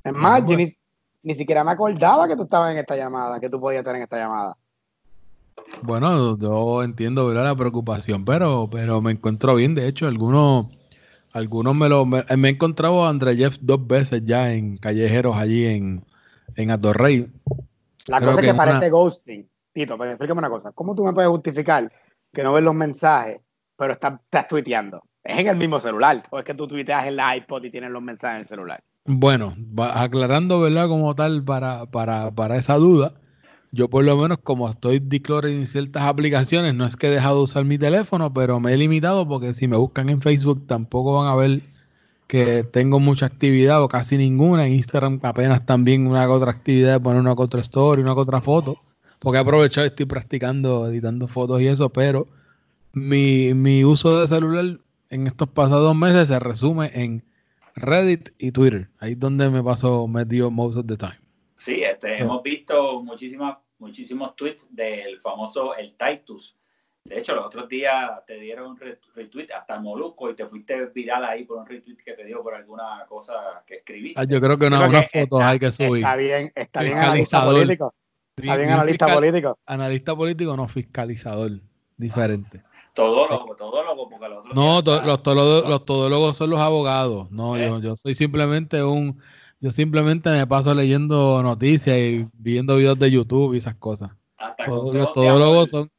Es 0.02 0.12
más, 0.12 0.44
yo 0.46 0.56
ni, 0.56 0.66
ni, 1.22 1.34
siquiera 1.34 1.62
me 1.62 1.70
acordaba 1.70 2.26
que 2.26 2.36
tú 2.36 2.42
estabas 2.42 2.72
en 2.72 2.78
esta 2.78 2.96
llamada, 2.96 3.38
que 3.38 3.48
tú 3.48 3.60
podías 3.60 3.80
estar 3.80 3.94
en 3.94 4.02
esta 4.02 4.18
llamada. 4.18 4.56
Bueno, 5.82 6.36
yo 6.38 6.82
entiendo 6.82 7.26
¿verdad? 7.26 7.44
la 7.44 7.56
preocupación, 7.56 8.24
pero, 8.24 8.68
pero 8.70 9.00
me 9.00 9.12
encuentro 9.12 9.54
bien. 9.54 9.74
De 9.74 9.88
hecho, 9.88 10.06
algunos, 10.06 10.66
algunos 11.36 11.74
me 11.74 11.88
lo 11.88 12.06
me, 12.06 12.24
he 12.28 12.48
encontrado 12.48 13.04
a 13.04 13.10
André 13.10 13.36
Jeff 13.36 13.58
dos 13.60 13.86
veces 13.86 14.22
ya 14.24 14.52
en 14.52 14.78
callejeros 14.78 15.36
allí 15.36 15.66
en, 15.66 16.04
en 16.54 16.70
Atorrey. 16.70 17.30
La 18.06 18.20
cosa 18.20 18.40
es 18.40 18.46
que, 18.46 18.54
parece 18.54 18.88
ghosting. 18.88 19.48
Tito, 19.72 19.98
pues 19.98 20.10
explícame 20.10 20.38
una 20.38 20.48
cosa. 20.48 20.72
¿Cómo 20.72 20.94
tú 20.94 21.04
me 21.04 21.12
puedes 21.12 21.28
justificar 21.28 21.92
que 22.32 22.42
no 22.42 22.52
ves 22.52 22.64
los 22.64 22.74
mensajes, 22.74 23.40
pero 23.76 23.92
estás, 23.92 24.20
estás 24.24 24.48
tuiteando. 24.48 25.02
Es 25.22 25.38
en 25.38 25.48
el 25.48 25.56
mismo 25.56 25.80
celular, 25.80 26.22
o 26.30 26.38
es 26.38 26.44
que 26.44 26.54
tú 26.54 26.68
tuiteas 26.68 27.06
en 27.06 27.16
la 27.16 27.36
iPod 27.36 27.64
y 27.64 27.70
tienes 27.70 27.90
los 27.90 28.02
mensajes 28.02 28.36
en 28.36 28.40
el 28.42 28.46
celular. 28.46 28.84
Bueno, 29.04 29.56
aclarando, 29.94 30.60
¿verdad? 30.60 30.88
Como 30.88 31.14
tal, 31.14 31.44
para, 31.44 31.86
para, 31.86 32.30
para 32.30 32.56
esa 32.56 32.74
duda, 32.76 33.14
yo 33.76 33.88
por 33.88 34.04
lo 34.04 34.16
menos 34.16 34.38
como 34.42 34.68
estoy 34.68 34.98
declaring 34.98 35.58
en 35.58 35.66
ciertas 35.66 36.02
aplicaciones, 36.02 36.74
no 36.74 36.84
es 36.84 36.96
que 36.96 37.06
he 37.06 37.10
dejado 37.10 37.36
de 37.36 37.42
usar 37.44 37.64
mi 37.64 37.78
teléfono, 37.78 38.32
pero 38.34 38.58
me 38.58 38.72
he 38.72 38.76
limitado 38.76 39.28
porque 39.28 39.52
si 39.52 39.68
me 39.68 39.76
buscan 39.76 40.08
en 40.08 40.20
Facebook 40.20 40.66
tampoco 40.66 41.20
van 41.20 41.28
a 41.28 41.36
ver 41.36 41.62
que 42.26 42.64
tengo 42.64 42.98
mucha 42.98 43.26
actividad 43.26 43.82
o 43.82 43.88
casi 43.88 44.18
ninguna. 44.18 44.66
En 44.66 44.72
Instagram 44.72 45.20
apenas 45.22 45.64
también 45.64 46.06
una 46.08 46.28
otra 46.28 46.50
actividad, 46.50 47.00
poner 47.00 47.20
una 47.20 47.34
otra 47.34 47.60
story, 47.60 48.02
una 48.02 48.14
otra 48.14 48.40
foto 48.40 48.80
porque 49.18 49.38
he 49.38 49.40
aprovechado 49.40 49.86
y 49.86 49.88
estoy 49.88 50.06
practicando, 50.06 50.88
editando 50.88 51.26
fotos 51.28 51.60
y 51.60 51.66
eso, 51.66 51.90
pero 51.90 52.28
mi, 52.92 53.54
mi 53.54 53.84
uso 53.84 54.20
de 54.20 54.26
celular 54.26 54.78
en 55.10 55.26
estos 55.26 55.48
pasados 55.48 55.96
meses 55.96 56.28
se 56.28 56.38
resume 56.38 56.90
en 56.94 57.24
Reddit 57.74 58.30
y 58.38 58.52
Twitter. 58.52 58.88
Ahí 58.98 59.12
es 59.12 59.20
donde 59.20 59.50
me 59.50 59.62
paso 59.62 60.06
metido 60.08 60.50
most 60.50 60.78
of 60.78 60.86
the 60.86 60.96
time. 60.96 61.18
Sí, 61.58 61.82
este, 61.82 62.22
hemos 62.22 62.42
visto 62.42 63.02
muchísimas, 63.02 63.58
muchísimos 63.78 64.34
tweets 64.36 64.66
del 64.74 65.20
famoso 65.20 65.74
el 65.74 65.96
Titus. 65.96 66.56
De 67.04 67.18
hecho, 67.18 67.36
los 67.36 67.46
otros 67.46 67.68
días 67.68 68.24
te 68.26 68.38
dieron 68.40 68.70
un 68.70 68.78
retweet 69.14 69.52
hasta 69.52 69.78
Molusco 69.78 70.28
y 70.28 70.34
te 70.34 70.44
fuiste 70.46 70.86
viral 70.86 71.24
ahí 71.24 71.44
por 71.44 71.58
un 71.58 71.66
retweet 71.66 71.98
que 72.04 72.14
te 72.14 72.24
dio 72.24 72.42
por 72.42 72.54
alguna 72.54 73.04
cosa 73.08 73.62
que 73.64 73.76
escribiste. 73.76 74.20
Ah, 74.20 74.24
yo 74.24 74.40
creo 74.40 74.58
que 74.58 74.68
no, 74.68 74.84
unas 74.84 75.08
fotos 75.10 75.42
hay 75.42 75.58
que 75.60 75.70
subir. 75.70 75.98
Está 75.98 76.16
bien, 76.16 76.52
está 76.54 76.82
bien 76.82 76.98
analista 76.98 77.44
político. 77.44 77.94
Está 78.36 78.56
bien 78.56 78.70
analista 78.70 79.14
político. 79.14 79.58
Analista 79.66 80.16
político, 80.16 80.56
no 80.56 80.66
fiscalizador. 80.66 81.52
Diferente. 81.96 82.62
Todólogo, 82.92 83.54
todólogo, 83.56 84.08
porque 84.08 84.28
los 84.28 84.44
No, 84.54 84.82
los, 84.82 85.22
todólogos, 85.22 85.68
los 85.68 85.84
todólogos 85.84 86.36
son 86.36 86.50
los 86.50 86.60
abogados. 86.60 87.30
No, 87.30 87.56
yo, 87.56 87.76
¿Eh? 87.76 87.80
yo 87.82 87.96
soy 87.96 88.14
simplemente 88.14 88.82
un. 88.82 89.20
Yo 89.60 89.72
simplemente 89.72 90.30
me 90.30 90.46
paso 90.46 90.74
leyendo 90.74 91.42
noticias 91.42 91.96
y 91.96 92.26
viendo 92.34 92.76
videos 92.76 92.98
de 92.98 93.10
YouTube 93.10 93.54
y 93.54 93.58
esas 93.58 93.76
cosas. 93.76 94.10
Hasta 94.36 94.66
los 94.66 95.12
todólogos 95.12 95.70
son. 95.70 95.90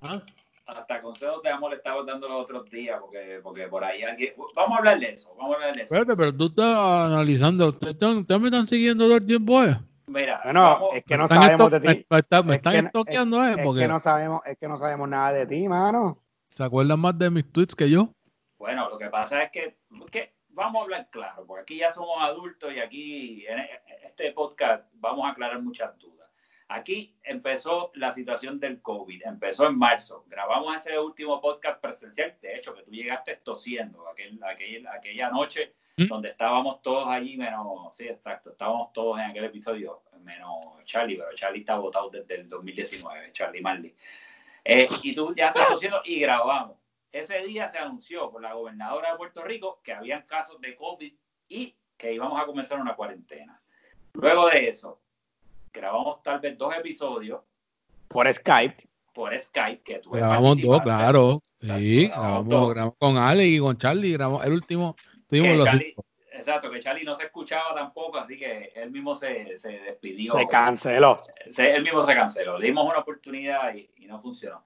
¿Ah? 0.00 0.22
Hasta 0.66 1.02
consejos 1.02 1.42
de 1.42 1.50
amor 1.50 1.70
le 1.70 1.76
estaba 1.76 2.02
dando 2.04 2.28
los 2.28 2.44
otros 2.44 2.70
días, 2.70 2.98
porque, 3.00 3.40
porque 3.42 3.66
por 3.68 3.84
ahí 3.84 4.02
alguien. 4.02 4.32
Vamos 4.56 4.76
a 4.76 4.78
hablar 4.78 4.98
de 4.98 5.10
eso. 5.10 5.28
Vamos 5.36 5.52
a 5.52 5.54
hablar 5.56 5.74
de 5.74 5.82
eso. 5.82 5.94
Espérate, 5.94 6.16
pero 6.16 6.34
tú 6.34 6.46
estás 6.46 7.10
analizando. 7.10 7.68
¿Ustedes 7.68 8.40
me 8.40 8.46
están 8.46 8.66
siguiendo 8.66 9.04
todo 9.04 9.16
el 9.16 9.26
tiempo? 9.26 9.62
Eh? 9.62 9.76
Mira, 10.10 10.40
bueno, 10.42 10.88
es 10.92 11.04
que 11.04 11.16
no 11.16 11.28
sabemos 11.28 11.70
de 11.70 11.80
ti. 11.80 12.06
Me, 12.10 12.54
están 12.56 12.86
estoqueando, 12.86 13.44
es, 13.44 13.58
porque... 13.62 13.82
que 13.82 13.88
no 13.88 14.00
sabemos, 14.00 14.40
es 14.44 14.58
que 14.58 14.66
no 14.66 14.76
sabemos 14.76 15.08
nada 15.08 15.32
de 15.32 15.46
ti, 15.46 15.68
mano. 15.68 16.18
¿Se 16.48 16.64
acuerdan 16.64 16.98
más 16.98 17.16
de 17.16 17.30
mis 17.30 17.50
tweets 17.52 17.76
que 17.76 17.88
yo? 17.88 18.12
Bueno, 18.58 18.90
lo 18.90 18.98
que 18.98 19.06
pasa 19.06 19.44
es 19.44 19.52
que, 19.52 19.76
vamos 20.52 20.80
a 20.80 20.84
hablar 20.84 21.08
claro, 21.10 21.46
porque 21.46 21.62
aquí 21.62 21.76
ya 21.78 21.92
somos 21.92 22.16
adultos 22.20 22.72
y 22.74 22.80
aquí 22.80 23.46
en 23.46 23.66
este 24.04 24.32
podcast 24.32 24.88
vamos 24.94 25.26
a 25.26 25.30
aclarar 25.30 25.60
muchas 25.60 25.96
dudas. 25.98 26.28
Aquí 26.68 27.16
empezó 27.24 27.90
la 27.94 28.12
situación 28.12 28.60
del 28.60 28.80
COVID, 28.80 29.22
empezó 29.24 29.66
en 29.66 29.76
marzo. 29.76 30.24
Grabamos 30.28 30.76
ese 30.76 30.98
último 30.98 31.40
podcast 31.40 31.80
presencial, 31.80 32.36
de 32.40 32.56
hecho, 32.56 32.74
que 32.74 32.82
tú 32.82 32.92
llegaste 32.92 33.36
tosiendo 33.42 34.08
aquel, 34.08 34.38
aquella 34.86 35.30
noche 35.30 35.74
¿Mm? 35.96 36.06
donde 36.06 36.28
estábamos 36.30 36.80
todos 36.80 37.08
allí, 37.08 37.36
menos, 37.36 37.92
sí, 37.96 38.06
exacto, 38.06 38.50
estábamos 38.50 38.92
todos 38.92 39.18
en 39.18 39.26
aquel 39.26 39.44
episodio, 39.44 40.02
menos 40.22 40.84
Charlie, 40.84 41.16
pero 41.16 41.34
Charlie 41.34 41.60
está 41.60 41.76
votado 41.76 42.08
desde 42.08 42.36
el 42.36 42.48
2019, 42.48 43.32
Charlie 43.32 43.60
Marley. 43.60 43.94
Eh, 44.64 44.86
y 45.02 45.14
tú 45.14 45.34
ya 45.34 45.48
estás 45.48 45.68
tosiendo 45.68 46.00
y 46.04 46.20
grabamos. 46.20 46.76
Ese 47.12 47.42
día 47.42 47.68
se 47.68 47.78
anunció 47.78 48.30
por 48.30 48.40
la 48.42 48.54
gobernadora 48.54 49.10
de 49.10 49.16
Puerto 49.16 49.42
Rico 49.42 49.80
que 49.82 49.92
habían 49.92 50.22
casos 50.22 50.60
de 50.60 50.76
COVID 50.76 51.12
y 51.48 51.74
que 51.96 52.12
íbamos 52.12 52.40
a 52.40 52.46
comenzar 52.46 52.80
una 52.80 52.94
cuarentena. 52.94 53.60
Luego 54.12 54.48
de 54.48 54.68
eso, 54.68 55.00
grabamos 55.72 56.22
tal 56.22 56.40
vez 56.40 56.56
dos 56.56 56.74
episodios. 56.74 57.42
Por 58.08 58.32
Skype. 58.32 58.88
Por 59.12 59.36
Skype, 59.40 59.82
que 59.82 59.98
tú 59.98 60.10
Grabamos 60.10 60.60
dos, 60.60 60.80
claro. 60.82 61.42
Sí, 61.60 62.06
grabamos, 62.08 62.94
con 62.96 63.18
Ale 63.18 63.46
y 63.46 63.58
con 63.58 63.76
Charlie. 63.76 64.12
Grabamos 64.12 64.44
el 64.46 64.52
último. 64.52 64.94
Tuvimos 65.26 65.56
los 65.56 65.68
exacto, 66.32 66.70
que 66.70 66.80
Charlie 66.80 67.04
no 67.04 67.16
se 67.16 67.24
escuchaba 67.24 67.74
tampoco, 67.74 68.18
así 68.18 68.38
que 68.38 68.72
él 68.74 68.90
mismo 68.90 69.16
se, 69.16 69.58
se 69.58 69.68
despidió. 69.68 70.34
Se 70.34 70.46
canceló. 70.46 71.18
él 71.56 71.82
mismo 71.82 72.06
se 72.06 72.14
canceló. 72.14 72.58
Le 72.58 72.66
dimos 72.66 72.88
una 72.88 73.00
oportunidad 73.00 73.74
y, 73.74 73.90
y 73.96 74.06
no 74.06 74.20
funcionó. 74.22 74.64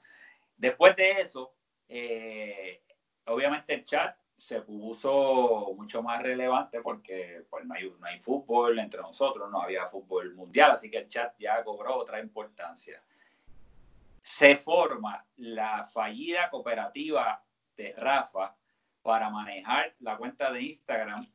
Después 0.57 0.95
de 0.97 1.21
eso, 1.21 1.54
eh, 1.89 2.83
obviamente 3.27 3.75
el 3.75 3.85
chat 3.85 4.17
se 4.37 4.61
puso 4.61 5.73
mucho 5.77 6.03
más 6.03 6.23
relevante 6.23 6.81
porque 6.83 7.45
pues, 7.49 7.65
no, 7.65 7.75
hay, 7.75 7.89
no 7.99 8.07
hay 8.07 8.19
fútbol 8.21 8.79
entre 8.79 9.01
nosotros, 9.01 9.51
no 9.51 9.63
había 9.63 9.89
fútbol 9.89 10.35
mundial, 10.35 10.73
así 10.73 10.91
que 10.91 10.99
el 10.99 11.09
chat 11.09 11.35
ya 11.39 11.63
cobró 11.65 11.97
otra 11.97 12.21
importancia. 12.21 13.03
Se 14.21 14.57
forma 14.57 15.25
la 15.37 15.87
fallida 15.93 16.51
cooperativa 16.51 17.43
de 17.77 17.93
Rafa 17.97 18.55
para 19.03 19.31
manejar 19.31 19.95
la 20.01 20.17
cuenta 20.17 20.51
de 20.51 20.63
Instagram, 20.63 21.27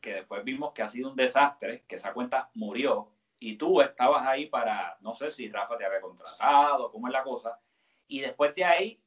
que 0.00 0.14
después 0.14 0.44
vimos 0.44 0.72
que 0.72 0.82
ha 0.82 0.88
sido 0.88 1.10
un 1.10 1.16
desastre, 1.16 1.84
que 1.88 1.96
esa 1.96 2.12
cuenta 2.12 2.50
murió, 2.54 3.10
y 3.38 3.56
tú 3.56 3.80
estabas 3.80 4.26
ahí 4.26 4.46
para, 4.46 4.96
no 5.00 5.14
sé 5.14 5.30
si 5.32 5.48
Rafa 5.50 5.76
te 5.76 5.84
había 5.84 6.00
contratado, 6.00 6.90
cómo 6.90 7.08
es 7.08 7.12
la 7.12 7.22
cosa, 7.22 7.58
y 8.06 8.20
después 8.20 8.54
de 8.54 8.64
ahí 8.64 9.03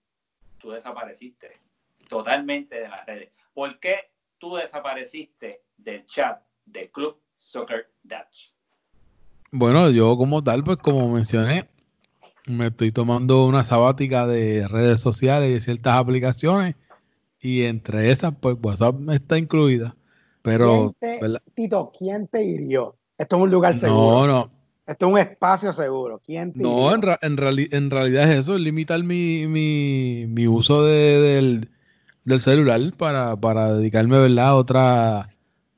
tú 0.60 0.72
desapareciste 0.72 1.60
totalmente 2.10 2.76
de 2.76 2.90
las 2.90 3.06
redes. 3.06 3.32
¿Por 3.54 3.80
qué 3.80 4.12
tú 4.38 4.56
desapareciste 4.56 5.62
del 5.78 6.06
chat 6.06 6.42
del 6.66 6.90
Club 6.92 7.18
Soccer 7.40 7.90
Dutch? 8.04 8.54
Bueno, 9.52 9.90
yo 9.90 10.18
como 10.18 10.44
tal, 10.44 10.64
pues 10.64 10.78
como 10.78 11.10
mencioné, 11.10 11.70
me 12.46 12.68
estoy 12.68 12.92
tomando 12.92 13.46
una 13.46 13.64
sabática 13.64 14.28
de 14.28 14.68
redes 14.68 15.02
sociales 15.02 15.50
y 15.50 15.54
de 15.54 15.62
ciertas 15.62 15.96
aplicaciones 15.96 16.76
y 17.40 17.64
entre 17.64 18.12
esas, 18.12 18.34
pues 18.40 18.58
WhatsApp 18.62 18.96
está 19.12 19.38
incluida. 19.38 19.96
Pero, 20.42 20.96
Tito, 21.54 21.92
¿quién 21.98 22.28
te 22.28 22.44
hirió? 22.44 22.98
Esto 23.18 23.38
es 23.38 23.42
un 23.42 23.52
lugar 23.52 23.80
seguro. 23.80 24.26
No, 24.26 24.28
no. 24.28 24.57
Esto 24.88 25.08
es 25.08 25.12
un 25.12 25.20
espacio 25.20 25.74
seguro. 25.74 26.22
¿Quién 26.26 26.54
te 26.54 26.60
No, 26.60 26.96
en, 26.96 27.02
en, 27.22 27.38
realidad 27.92 28.32
es 28.32 28.40
eso, 28.40 28.58
limitar 28.58 29.04
mi, 29.04 29.46
mi, 29.46 30.26
mi 30.28 30.48
uso 30.48 30.86
del, 30.86 31.70
del 32.24 32.40
celular 32.40 32.80
para, 32.98 33.36
para 33.36 33.74
dedicarme 33.74 34.18
¿verdad? 34.18 34.48
a 34.48 34.56
otra 34.56 35.30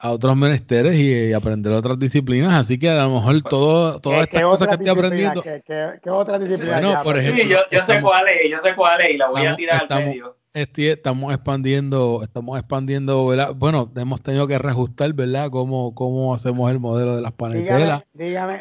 a 0.01 0.11
otros 0.11 0.37
menesteres 0.37 0.95
y, 0.95 1.33
aprender 1.33 1.73
otras 1.73 1.99
disciplinas, 1.99 2.55
así 2.55 2.79
que 2.79 2.89
a 2.89 3.03
lo 3.03 3.15
mejor 3.15 3.41
todo, 3.41 3.99
todas 3.99 4.21
estas 4.21 4.43
cosas 4.43 4.67
que 4.69 4.73
estoy 4.75 4.89
aprendiendo. 4.89 5.41
¿Qué, 5.41 5.61
qué, 6.01 6.09
otra 6.09 6.39
disciplina? 6.39 6.79
Bueno, 6.79 7.03
por 7.03 7.17
ejemplo, 7.17 7.43
sí, 7.43 7.49
yo, 7.49 7.57
yo 7.69 7.83
sé 7.83 8.01
cuál 8.01 8.27
es, 8.29 8.49
yo 8.49 8.61
sé 8.61 8.75
cuál 8.75 9.01
es 9.01 9.15
y 9.15 9.17
la 9.17 9.27
voy 9.27 9.45
a 9.45 9.57
tirar 9.57 9.87
al 9.89 10.05
medio 10.05 10.38
estamos 10.53 11.33
expandiendo, 11.33 12.21
estamos 12.23 12.57
expandiendo, 12.57 13.31
bueno, 13.55 13.91
hemos 13.95 14.21
tenido 14.21 14.47
que 14.47 14.57
reajustar, 14.57 15.13
¿verdad? 15.13 15.49
Cómo, 15.51 15.93
cómo 15.93 16.33
hacemos 16.33 16.71
el 16.71 16.79
modelo 16.79 17.15
de 17.15 17.21
las 17.21 17.33
panetelas, 17.33 18.03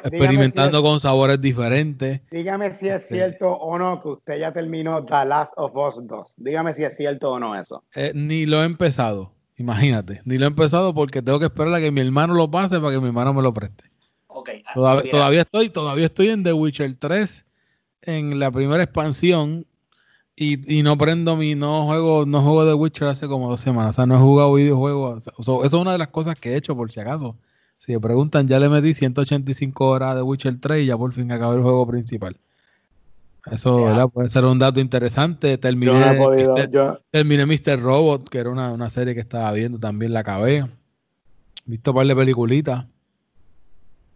experimentando 0.04 0.83
con 0.83 1.00
sabores 1.00 1.40
diferentes. 1.40 2.21
Dígame 2.30 2.73
si 2.73 2.88
es 2.88 3.02
este, 3.02 3.14
cierto 3.16 3.52
o 3.52 3.78
no 3.78 4.00
que 4.00 4.09
usted 4.09 4.38
ya 4.38 4.52
terminó 4.52 5.04
The 5.04 5.25
Last 5.25 5.52
of 5.57 5.75
Us 5.75 6.07
2. 6.07 6.35
Dígame 6.37 6.75
si 6.75 6.85
es 6.85 6.97
cierto 6.97 7.33
o 7.33 7.38
no 7.38 7.59
eso. 7.59 7.83
Eh, 7.95 8.12
ni 8.14 8.47
lo 8.47 8.62
he 8.62 8.66
empezado, 8.66 9.33
imagínate, 9.57 10.21
ni 10.25 10.38
lo 10.38 10.45
he 10.45 10.49
empezado 10.49 10.95
porque 10.95 11.23
tengo 11.23 11.38
que 11.38 11.47
esperar 11.47 11.75
a 11.75 11.80
que 11.80 11.90
mi 11.90 12.00
hermano 12.00 12.35
lo 12.35 12.50
pase 12.50 12.78
para 12.80 12.92
que 12.92 13.00
mi 13.00 13.09
hermano 13.09 13.33
me 13.33 13.42
lo 13.42 13.54
preste. 13.54 13.85
Okay. 14.26 14.62
Ah, 14.66 14.73
todavía, 14.75 15.11
todavía 15.11 15.40
estoy, 15.40 15.68
todavía 15.71 16.07
estoy 16.07 16.28
en 16.28 16.45
The 16.45 16.52
Witcher 16.52 16.95
3 16.95 17.47
en 18.02 18.38
la 18.38 18.50
primera 18.50 18.83
expansión 18.83 19.66
y, 20.40 20.78
y, 20.78 20.83
no 20.85 20.97
prendo 20.97 21.35
mi, 21.37 21.57
no 21.57 21.85
juego, 21.85 22.25
no 22.25 22.42
juego 22.42 22.64
de 22.64 22.73
Witcher 22.73 23.09
hace 23.09 23.26
como 23.26 23.50
dos 23.50 23.61
semanas. 23.61 23.90
O 23.90 23.92
sea, 23.97 24.07
no 24.07 24.16
he 24.16 24.21
jugado 24.21 24.54
videojuegos. 24.54 25.28
eso 25.37 25.64
es 25.64 25.73
una 25.73 25.90
de 25.90 25.99
las 25.99 26.09
cosas 26.09 26.38
que 26.38 26.52
he 26.52 26.57
hecho, 26.57 26.76
por 26.76 26.92
si 26.92 27.00
acaso. 27.00 27.37
Si 27.78 27.92
me 27.92 27.99
preguntan, 27.99 28.47
ya 28.47 28.61
le 28.61 28.68
metí 28.68 28.95
185 28.95 29.85
horas 29.85 30.14
de 30.14 30.23
Witcher 30.23 30.61
3 30.61 30.85
y 30.85 30.87
ya 30.87 30.97
por 30.97 31.12
fin 31.12 31.33
acabé 31.33 31.57
el 31.57 31.62
juego 31.62 31.85
principal. 31.88 32.37
Eso 33.50 33.83
¿verdad? 33.83 34.09
puede 34.09 34.28
ser 34.28 34.45
un 34.45 34.61
dato 34.61 34.78
interesante. 34.78 35.59
Terminé, 35.59 36.16
terminé 37.11 37.45
Mr. 37.45 37.80
Robot, 37.80 38.28
que 38.28 38.38
era 38.38 38.50
una, 38.50 38.90
serie 38.90 39.14
que 39.14 39.21
estaba 39.21 39.50
viendo, 39.50 39.80
también 39.80 40.12
la 40.12 40.21
acabé. 40.21 40.68
Visto 41.64 41.90
un 41.90 41.97
par 41.97 42.07
de 42.07 42.14
peliculitas. 42.14 42.87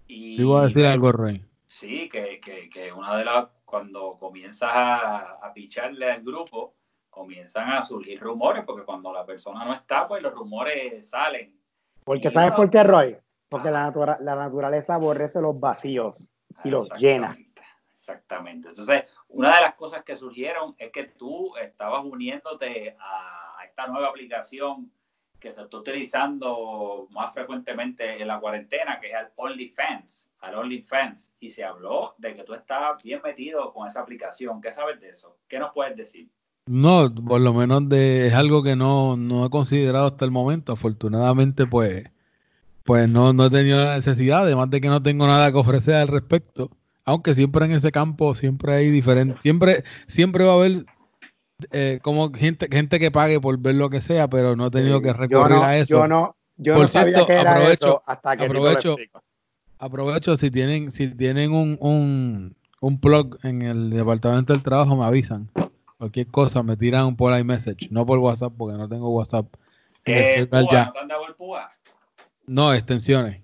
Y, 0.06 0.40
iba 0.40 0.60
a 0.60 0.64
decir 0.64 0.86
algo, 0.86 1.10
Rey. 1.10 1.42
Sí, 1.66 2.08
que, 2.12 2.40
que, 2.40 2.70
que 2.70 2.92
una 2.92 3.16
de 3.16 3.24
las 3.24 3.46
cuando 3.72 4.18
comienzas 4.18 4.68
a, 4.70 5.50
picharle 5.54 6.12
al 6.12 6.22
grupo, 6.22 6.74
comienzan 7.08 7.70
a 7.70 7.82
surgir 7.82 8.20
rumores, 8.20 8.64
porque 8.66 8.84
cuando 8.84 9.10
la 9.10 9.24
persona 9.24 9.64
no 9.64 9.72
está, 9.72 10.06
pues 10.06 10.22
los 10.22 10.34
rumores 10.34 11.08
salen. 11.08 11.58
Porque 12.04 12.30
¿sabes 12.30 12.52
por 12.52 12.68
qué, 12.68 12.82
Roy? 12.82 13.16
Porque 13.48 13.70
la, 13.70 13.90
la 14.20 14.34
naturaleza 14.34 14.96
aborrece 14.96 15.40
los 15.40 15.58
vacíos 15.58 16.30
y 16.62 16.68
los 16.68 16.90
llena. 16.98 17.34
Exactamente. 17.94 18.68
Entonces, 18.68 19.04
una 19.28 19.56
de 19.56 19.62
las 19.62 19.74
cosas 19.76 20.04
que 20.04 20.16
surgieron 20.16 20.74
es 20.76 20.92
que 20.92 21.04
tú 21.04 21.56
estabas 21.56 22.04
uniéndote 22.04 22.94
a, 23.00 23.58
a 23.58 23.64
esta 23.64 23.86
nueva 23.86 24.08
aplicación 24.08 24.92
que 25.42 25.52
se 25.52 25.60
está 25.60 25.76
utilizando 25.76 27.08
más 27.10 27.34
frecuentemente 27.34 28.22
en 28.22 28.28
la 28.28 28.38
cuarentena, 28.38 29.00
que 29.00 29.08
es 29.08 29.14
el 29.14 29.26
OnlyFans 29.36 30.30
al 30.42 30.56
OnlyFans 30.56 31.32
y 31.40 31.50
se 31.50 31.64
habló 31.64 32.14
de 32.18 32.34
que 32.34 32.42
tú 32.42 32.54
estabas 32.54 33.02
bien 33.02 33.20
metido 33.24 33.72
con 33.72 33.88
esa 33.88 34.00
aplicación. 34.00 34.60
¿Qué 34.60 34.72
sabes 34.72 35.00
de 35.00 35.08
eso? 35.08 35.36
¿Qué 35.48 35.58
nos 35.58 35.72
puedes 35.72 35.96
decir? 35.96 36.28
No, 36.66 37.12
por 37.14 37.40
lo 37.40 37.54
menos 37.54 37.88
de, 37.88 38.26
es 38.26 38.34
algo 38.34 38.62
que 38.62 38.76
no, 38.76 39.16
no 39.16 39.46
he 39.46 39.50
considerado 39.50 40.06
hasta 40.06 40.24
el 40.24 40.30
momento. 40.30 40.72
Afortunadamente, 40.72 41.66
pues, 41.66 42.04
pues 42.84 43.08
no, 43.08 43.32
no 43.32 43.46
he 43.46 43.50
tenido 43.50 43.84
la 43.84 43.94
necesidad, 43.94 44.42
además 44.42 44.68
de 44.70 44.80
que 44.80 44.88
no 44.88 45.02
tengo 45.02 45.26
nada 45.26 45.50
que 45.50 45.58
ofrecer 45.58 45.94
al 45.94 46.08
respecto. 46.08 46.70
Aunque 47.04 47.34
siempre 47.34 47.64
en 47.64 47.72
ese 47.72 47.90
campo 47.90 48.34
siempre 48.34 48.74
hay 48.74 48.90
diferente, 48.90 49.40
siempre, 49.40 49.84
siempre 50.06 50.44
va 50.44 50.52
a 50.52 50.56
haber 50.56 50.84
eh, 51.70 52.00
como 52.02 52.32
gente, 52.32 52.68
gente 52.70 52.98
que 52.98 53.10
pague 53.10 53.40
por 53.40 53.58
ver 53.58 53.74
lo 53.74 53.90
que 53.90 54.00
sea, 54.00 54.28
pero 54.28 54.56
no 54.56 54.66
he 54.66 54.70
tenido 54.70 55.00
que 55.00 55.12
recurrir 55.12 55.58
a 55.58 55.78
eso. 55.78 56.00
Yo 56.00 56.08
no, 56.08 56.36
yo 56.56 56.78
no 56.78 56.86
sabía 56.86 57.24
que 57.26 57.32
era 57.32 57.70
eso 57.70 58.02
hasta 58.06 58.36
que 58.36 58.44
aprovecho, 58.44 58.96
aprovecho 59.78 60.36
si 60.36 60.50
tienen, 60.50 60.90
si 60.90 61.08
tienen 61.08 61.52
un, 61.52 61.76
un, 61.80 62.56
un 62.80 63.00
plug 63.00 63.38
en 63.44 63.62
el 63.62 63.90
departamento 63.90 64.52
del 64.52 64.62
trabajo, 64.62 64.96
me 64.96 65.04
avisan. 65.04 65.48
Cualquier 65.98 66.26
cosa, 66.26 66.62
me 66.62 66.76
tiran 66.76 67.14
por 67.16 67.38
iMessage, 67.38 67.88
no 67.90 68.04
por 68.04 68.18
WhatsApp, 68.18 68.52
porque 68.58 68.76
no 68.76 68.88
tengo 68.88 69.10
WhatsApp. 69.10 69.46
¿Qué 70.04 70.48
ya. 70.70 70.92
¿No 72.46 72.74
extensiones. 72.74 73.42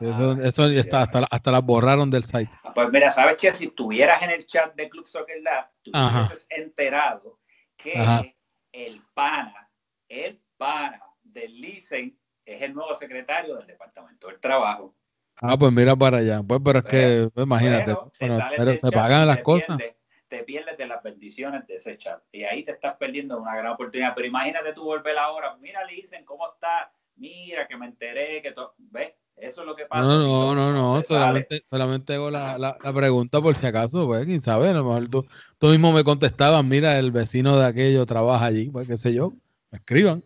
Ah, 0.00 0.36
eso, 0.42 0.66
está, 0.66 1.02
hasta, 1.02 1.26
hasta 1.30 1.50
las 1.50 1.64
borraron 1.64 2.10
del 2.10 2.24
site. 2.24 2.50
Ah, 2.62 2.72
pues 2.74 2.90
mira, 2.92 3.10
sabes 3.10 3.36
que 3.38 3.50
si 3.52 3.66
estuvieras 3.66 4.22
en 4.22 4.30
el 4.30 4.46
chat 4.46 4.74
de 4.74 4.90
Club 4.90 5.06
Soccer 5.06 5.42
Lab, 5.42 5.68
tú 5.82 5.90
hubieses 5.90 6.46
enterado 6.50 7.38
que 7.76 8.36
el 8.72 9.02
pana, 9.14 9.70
el 10.08 10.40
pana 10.56 11.02
del 11.22 11.60
LICEN 11.60 12.18
es 12.44 12.62
el 12.62 12.74
nuevo 12.74 12.96
secretario 12.96 13.56
del 13.56 13.66
Departamento 13.66 14.28
del 14.28 14.40
Trabajo. 14.40 14.94
Ah, 15.40 15.56
pues 15.58 15.72
mira 15.72 15.94
para 15.94 16.18
allá. 16.18 16.42
Pues, 16.42 16.60
pero 16.64 16.78
es 16.78 16.84
que, 16.84 17.30
pues, 17.34 17.46
imagínate, 17.46 17.94
pero 18.18 18.76
se 18.76 18.90
pagan 18.90 19.26
las 19.26 19.42
cosas. 19.42 19.78
te 20.28 20.42
pierdes 20.42 20.76
de 20.76 20.86
las 20.86 21.02
bendiciones 21.02 21.66
de 21.66 21.76
ese 21.76 21.98
chat. 21.98 22.22
Y 22.32 22.44
ahí 22.44 22.64
te 22.64 22.72
estás 22.72 22.96
perdiendo 22.96 23.40
una 23.40 23.54
gran 23.54 23.72
oportunidad. 23.72 24.14
Pero 24.14 24.26
imagínate 24.26 24.72
tú 24.72 24.84
volver 24.84 25.16
ahora. 25.18 25.56
Mira, 25.56 25.84
le 25.84 25.94
dicen 25.94 26.24
cómo 26.24 26.52
está. 26.52 26.92
Mira, 27.16 27.66
que 27.66 27.76
me 27.76 27.86
enteré, 27.86 28.42
que 28.42 28.52
todo. 28.52 28.74
¿Ves? 28.78 29.14
Eso 29.36 29.60
es 29.60 29.66
lo 29.66 29.76
que 29.76 29.84
pasa. 29.84 30.02
No, 30.02 30.18
no, 30.18 30.54
no, 30.54 30.72
no. 30.72 31.00
Solamente, 31.02 31.62
solamente 31.68 32.14
hago 32.14 32.30
la, 32.30 32.58
la, 32.58 32.92
pregunta 32.94 33.40
por 33.40 33.56
si 33.56 33.66
acaso, 33.66 34.06
pues, 34.06 34.24
quién 34.24 34.40
sabe. 34.40 34.68
A 34.68 34.72
lo 34.72 34.84
mejor 34.84 35.08
tú, 35.08 35.26
tú 35.58 35.68
mismo 35.68 35.92
me 35.92 36.04
contestabas, 36.04 36.64
mira, 36.64 36.98
el 36.98 37.12
vecino 37.12 37.56
de 37.58 37.66
aquello 37.66 38.06
trabaja 38.06 38.46
allí, 38.46 38.70
pues, 38.70 38.88
qué 38.88 38.96
sé 38.96 39.12
yo. 39.12 39.34
Me 39.70 39.78
escriban. 39.78 40.22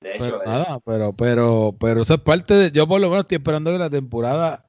De 0.00 0.16
hecho, 0.16 0.24
pero, 0.24 0.44
nada, 0.44 0.78
pero, 0.84 1.12
pero, 1.14 1.74
pero 1.80 2.02
eso 2.02 2.14
es 2.14 2.20
parte 2.20 2.54
de. 2.54 2.70
Yo 2.70 2.86
por 2.86 3.00
lo 3.00 3.08
menos 3.08 3.24
estoy 3.24 3.36
esperando 3.36 3.72
que 3.72 3.78
la 3.78 3.88
temporada 3.88 4.64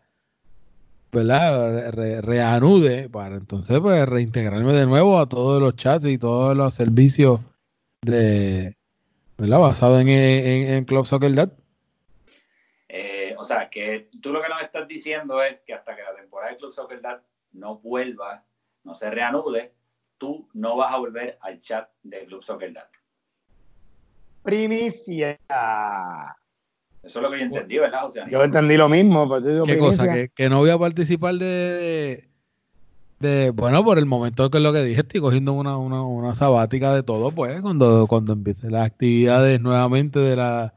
¿verdad? 1.15 1.93
reanude 2.21 3.09
para 3.09 3.35
entonces 3.37 3.79
pues 3.79 4.07
reintegrarme 4.07 4.73
de 4.73 4.85
nuevo 4.85 5.17
a 5.17 5.27
todos 5.27 5.61
los 5.61 5.75
chats 5.75 6.05
y 6.05 6.17
todos 6.17 6.55
los 6.57 6.73
servicios 6.73 7.39
de 8.01 8.75
¿verdad? 9.37 9.59
basado 9.59 9.99
en, 9.99 10.09
en, 10.09 10.85
Club 10.85 11.05
Soccer 11.05 11.33
Dad. 11.33 11.51
O 13.45 13.47
sea, 13.47 13.69
que 13.69 14.09
tú 14.23 14.33
lo 14.33 14.41
que 14.41 14.49
nos 14.49 14.59
estás 14.63 14.87
diciendo 14.87 15.43
es 15.43 15.59
que 15.67 15.75
hasta 15.75 15.95
que 15.95 16.01
la 16.01 16.15
temporada 16.15 16.51
de 16.51 16.57
Club 16.57 16.73
Soccer 16.73 16.99
Dad 16.99 17.21
no 17.51 17.77
vuelva, 17.77 18.43
no 18.83 18.95
se 18.95 19.07
reanude, 19.11 19.71
tú 20.17 20.49
no 20.55 20.75
vas 20.75 20.91
a 20.91 20.97
volver 20.97 21.37
al 21.41 21.61
chat 21.61 21.87
de 22.01 22.25
Club 22.25 22.43
Soccer 22.43 22.73
Dad. 22.73 22.87
Primicia. 24.41 25.37
Eso 27.03 27.19
es 27.19 27.21
lo 27.21 27.29
que 27.29 27.37
yo 27.37 27.45
entendí, 27.45 27.77
¿verdad? 27.77 28.09
yo 28.31 28.43
entendí 28.43 28.77
lo 28.77 28.89
mismo. 28.89 29.27
Pues, 29.27 29.45
¿Qué 29.63 29.77
cosa? 29.77 30.27
¿Que, 30.33 30.49
no 30.49 30.57
voy 30.57 30.71
a 30.71 30.79
participar 30.79 31.35
de, 31.35 32.27
de, 33.19 33.51
Bueno, 33.51 33.85
por 33.85 33.99
el 33.99 34.07
momento 34.07 34.49
que 34.49 34.57
es 34.57 34.63
lo 34.63 34.73
que 34.73 34.83
dije, 34.83 35.01
estoy 35.01 35.21
cogiendo 35.21 35.53
una, 35.53 35.77
una, 35.77 36.01
una 36.01 36.33
sabática 36.33 36.95
de 36.95 37.03
todo, 37.03 37.29
pues, 37.29 37.61
cuando, 37.61 38.07
cuando 38.07 38.33
empiecen 38.33 38.71
las 38.71 38.87
actividades 38.87 39.61
nuevamente 39.61 40.17
de 40.17 40.35
la, 40.35 40.73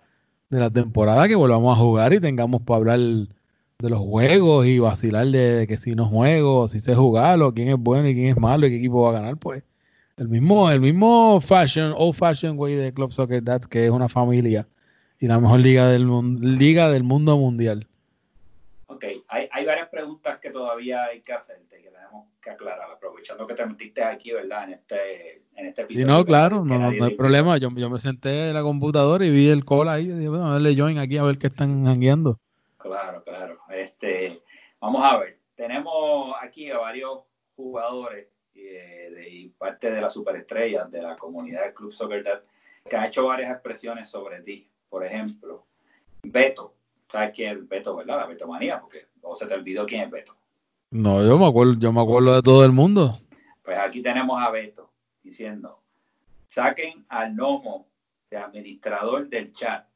de 0.51 0.61
la 0.61 0.71
temporada, 0.71 1.29
que 1.29 1.35
volvamos 1.35 1.77
a 1.77 1.81
jugar 1.81 2.13
y 2.13 2.21
tengamos 2.21 2.63
para 2.63 2.79
hablar 2.79 2.99
de 2.99 3.91
los 3.91 4.01
juegos 4.01 4.67
y 4.67 4.79
vacilar 4.79 5.27
de, 5.27 5.67
que 5.69 5.77
si 5.77 5.95
no 5.95 6.07
juego, 6.07 6.69
si 6.69 6.81
sé 6.81 6.95
jugar, 6.95 7.41
o 7.43 7.53
quién 7.55 7.69
es 7.69 7.79
bueno 7.79 8.09
y 8.09 8.15
quién 8.15 8.29
es 8.29 8.37
malo 8.39 8.67
y 8.67 8.71
qué 8.71 8.77
equipo 8.77 9.03
va 9.03 9.11
a 9.11 9.13
ganar, 9.13 9.37
pues. 9.37 9.63
El 10.17 10.29
mismo, 10.29 10.71
el 10.71 10.81
mismo 10.81 11.41
fashion, 11.41 11.95
old 11.97 12.15
fashion 12.15 12.59
way 12.59 12.75
de 12.75 12.93
Club 12.93 13.13
Soccer 13.13 13.45
That's, 13.45 13.69
que 13.69 13.87
es 13.87 13.91
una 13.91 14.09
familia 14.09 14.67
y 15.21 15.27
la 15.27 15.41
mejor 15.41 15.61
liga 15.61 15.89
del, 15.89 16.09
liga 16.41 16.91
del 16.91 17.03
mundo 17.05 17.37
mundial. 17.37 17.88
Hay, 19.59 19.67
varias 19.67 19.89
preguntas 19.89 20.39
que 20.39 20.51
todavía 20.51 21.05
hay 21.05 21.21
que 21.21 21.33
hacerte, 21.33 21.83
que 21.83 21.91
tenemos 21.91 22.27
que 22.41 22.51
aclarar, 22.51 22.91
aprovechando 22.91 23.47
que 23.47 23.55
te 23.55 23.67
metiste 23.67 24.03
aquí, 24.03 24.33
¿verdad? 24.33 24.65
En 24.65 24.75
este, 24.75 25.43
en 25.55 25.67
este 25.67 25.83
episodio. 25.83 26.07
Sí, 26.07 26.13
no, 26.13 26.25
claro, 26.25 26.65
no, 26.65 26.79
no, 26.79 27.05
hay 27.05 27.17
problema. 27.17 27.59
Yo, 27.59 27.71
yo, 27.75 27.91
me 27.91 27.99
senté 27.99 28.49
en 28.49 28.55
la 28.55 28.63
computadora 28.63 29.27
y 29.27 29.31
vi 29.31 29.49
el 29.49 29.65
call 29.65 29.89
ahí 29.89 30.05
y 30.05 30.13
dije, 30.13 30.29
bueno, 30.29 30.53
dale 30.53 30.77
join 30.77 30.99
aquí 30.99 31.19
a 31.19 31.25
ver 31.25 31.39
qué 31.39 31.49
están 31.49 31.87
hangueando. 31.87 32.39
Claro, 32.79 33.23
claro. 33.25 33.59
Este, 33.71 34.43
vamos 34.81 35.03
a 35.05 35.19
ver, 35.19 35.37
tenemos 35.55 36.35
aquí 36.41 36.71
a 36.71 36.79
varios 36.79 37.25
jugadores 37.57 38.29
eh, 38.55 39.11
de, 39.15 39.29
y 39.29 39.49
parte 39.49 39.91
de 39.91 40.01
las 40.01 40.13
superestrellas 40.13 40.91
de 40.91 41.03
la 41.03 41.17
comunidad 41.17 41.65
del 41.65 41.75
Club 41.75 41.93
Soccer 41.93 42.23
Dad 42.23 42.41
que 42.89 42.97
han 42.97 43.05
hecho 43.05 43.27
varias 43.27 43.51
expresiones 43.51 44.09
sobre 44.09 44.41
ti 44.41 44.71
por 44.89 45.05
ejemplo, 45.05 45.67
Beto. 46.23 46.75
¿Sabes 47.11 47.33
quién 47.35 47.57
es 47.57 47.69
Beto, 47.69 47.97
verdad? 47.97 48.19
La 48.19 48.27
Betomanía, 48.27 48.81
porque 48.81 49.07
o 49.23 49.37
se 49.37 49.47
te 49.47 49.55
olvidó 49.55 49.87
quién 49.87 50.03
es 50.03 50.11
Beto. 50.11 50.37
No, 50.91 51.25
yo 51.25 51.39
me 51.39 51.47
acuerdo, 51.47 51.75
yo 51.79 51.93
me 51.93 52.01
acuerdo 52.01 52.35
de 52.35 52.43
todo 52.43 52.65
el 52.65 52.73
mundo. 52.73 53.19
Pues 53.63 53.79
aquí 53.79 54.03
tenemos 54.03 54.41
a 54.41 54.51
Beto 54.51 54.91
diciendo, 55.23 55.81
saquen 56.49 57.05
al 57.09 57.35
gnomo 57.35 57.89
de 58.31 58.39
administrador 58.39 59.29
del 59.29 59.53
chat. 59.53 59.87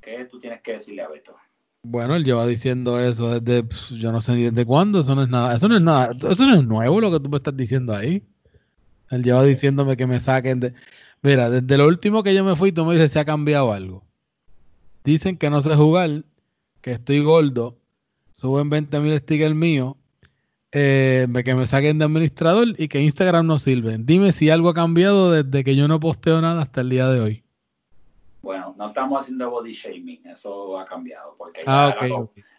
¿Qué 0.00 0.26
tú 0.26 0.38
tienes 0.38 0.60
que 0.60 0.72
decirle 0.72 1.02
a 1.02 1.08
Beto? 1.08 1.34
Bueno, 1.84 2.14
él 2.16 2.24
lleva 2.24 2.46
diciendo 2.46 2.98
eso 3.00 3.40
desde, 3.40 3.66
yo 3.96 4.12
no 4.12 4.20
sé 4.20 4.34
ni 4.34 4.44
desde 4.44 4.64
cuándo, 4.64 5.00
eso 5.00 5.14
no 5.14 5.22
es 5.22 5.28
nada, 5.28 5.54
eso 5.54 5.68
no 5.68 5.76
es 5.76 5.82
nada, 5.82 6.12
eso 6.30 6.46
no 6.46 6.54
es 6.54 6.64
nuevo 6.64 7.00
lo 7.00 7.10
que 7.10 7.20
tú 7.20 7.28
me 7.28 7.36
estás 7.36 7.56
diciendo 7.56 7.94
ahí. 7.94 8.22
Él 9.10 9.22
lleva 9.22 9.42
diciéndome 9.44 9.96
que 9.96 10.06
me 10.06 10.20
saquen 10.20 10.60
de, 10.60 10.74
Mira, 11.24 11.48
desde 11.48 11.78
lo 11.78 11.86
último 11.86 12.22
que 12.22 12.34
yo 12.34 12.44
me 12.44 12.54
fui, 12.54 12.70
tú 12.70 12.84
me 12.84 12.92
dices 12.92 13.12
si 13.12 13.18
ha 13.18 13.24
cambiado 13.24 13.72
algo. 13.72 14.04
Dicen 15.04 15.38
que 15.38 15.48
no 15.48 15.62
sé 15.62 15.74
jugar, 15.74 16.22
que 16.84 16.92
estoy 16.92 17.22
gordo, 17.22 17.78
suben 18.32 18.68
20 18.68 19.00
mil 19.00 19.18
stickers 19.18 19.54
míos, 19.54 19.94
eh, 20.70 21.26
que 21.42 21.54
me 21.54 21.66
saquen 21.66 21.98
de 21.98 22.04
administrador 22.04 22.74
y 22.76 22.88
que 22.88 23.00
Instagram 23.00 23.46
no 23.46 23.58
sirve. 23.58 23.96
Dime 23.98 24.32
si 24.32 24.50
algo 24.50 24.68
ha 24.68 24.74
cambiado 24.74 25.32
desde 25.32 25.64
que 25.64 25.76
yo 25.76 25.88
no 25.88 25.98
posteo 25.98 26.42
nada 26.42 26.60
hasta 26.60 26.82
el 26.82 26.90
día 26.90 27.08
de 27.08 27.20
hoy. 27.20 27.42
Bueno, 28.42 28.74
no 28.76 28.88
estamos 28.88 29.18
haciendo 29.18 29.50
body 29.50 29.72
shaming, 29.72 30.26
eso 30.26 30.78
ha 30.78 30.84
cambiado, 30.84 31.34
porque 31.38 31.62
ah, 31.66 31.96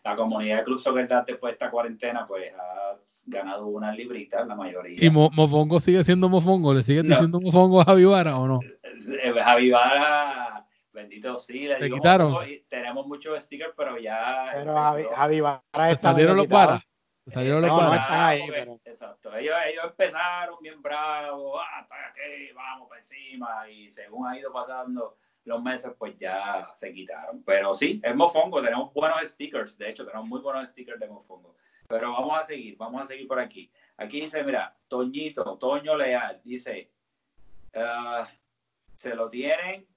la, 0.03 0.15
comunidad 0.15 0.57
de 0.57 0.63
Club 0.63 0.79
Soccer 0.79 1.07
después 1.27 1.51
de 1.51 1.53
esta 1.53 1.69
cuarentena 1.69 2.25
pues 2.25 2.51
ha 2.51 2.97
ganado 3.27 3.67
una 3.67 3.93
librita, 3.93 4.43
la 4.43 4.55
mayoría. 4.55 5.05
¿Y 5.05 5.11
Mofongo 5.11 5.79
sigue 5.79 6.03
siendo 6.03 6.29
Mofongo? 6.29 6.73
¿Le 6.73 6.81
sigue 6.81 7.03
diciendo 7.03 7.39
Mofongo 7.39 7.79
a 7.79 7.85
Javi 7.85 8.05
Vara 8.05 8.39
o 8.39 8.47
no? 8.47 8.59
Eh, 8.63 9.33
Javi 9.39 9.69
Vara, 9.69 10.64
bendito 10.95 11.37
sí, 11.37 11.67
le, 11.67 11.89
quitaron. 11.91 12.35
tenemos 12.67 13.05
muchos 13.05 13.43
stickers, 13.43 13.73
pero 13.77 13.99
ya... 13.99 14.49
Pero 14.53 14.73
Javi, 14.73 15.41
Vara 15.41 15.61
está 15.91 16.11
salieron 16.11 16.37
los 16.37 16.47
Vara. 16.47 16.81
Salieron 17.27 17.61
los 17.61 17.71
no, 17.71 17.91
ahí, 18.09 18.41
Exacto, 18.85 19.35
ellos, 19.35 19.55
ellos 19.65 19.85
empezaron 19.85 20.57
bien 20.61 20.79
bravos, 20.81 21.59
ah, 21.59 21.81
está 21.81 21.95
aquí, 22.09 22.53
vamos 22.53 22.87
para 22.87 23.01
encima, 23.01 23.69
y 23.69 23.91
según 23.91 24.27
ha 24.27 24.37
ido 24.37 24.53
pasando 24.53 25.17
los 25.43 25.61
meses 25.61 25.93
pues 25.97 26.17
ya 26.19 26.69
se 26.75 26.93
quitaron. 26.93 27.43
Pero 27.43 27.73
sí, 27.75 27.99
es 28.03 28.15
Mofongo, 28.15 28.61
tenemos 28.61 28.93
buenos 28.93 29.27
stickers, 29.27 29.77
de 29.77 29.89
hecho 29.89 30.05
tenemos 30.05 30.27
muy 30.27 30.41
buenos 30.41 30.69
stickers 30.69 30.99
de 30.99 31.07
Mofongo. 31.07 31.55
Pero 31.87 32.11
vamos 32.11 32.39
a 32.39 32.45
seguir, 32.45 32.77
vamos 32.77 33.03
a 33.03 33.07
seguir 33.07 33.27
por 33.27 33.39
aquí. 33.39 33.71
Aquí 33.97 34.21
dice, 34.21 34.43
mira, 34.43 34.75
Toñito, 34.87 35.57
Toño 35.57 35.95
Leal, 35.95 36.41
dice, 36.43 36.91
ah, 37.75 38.27
se 38.97 39.15
lo 39.15 39.29
tienen 39.29 39.87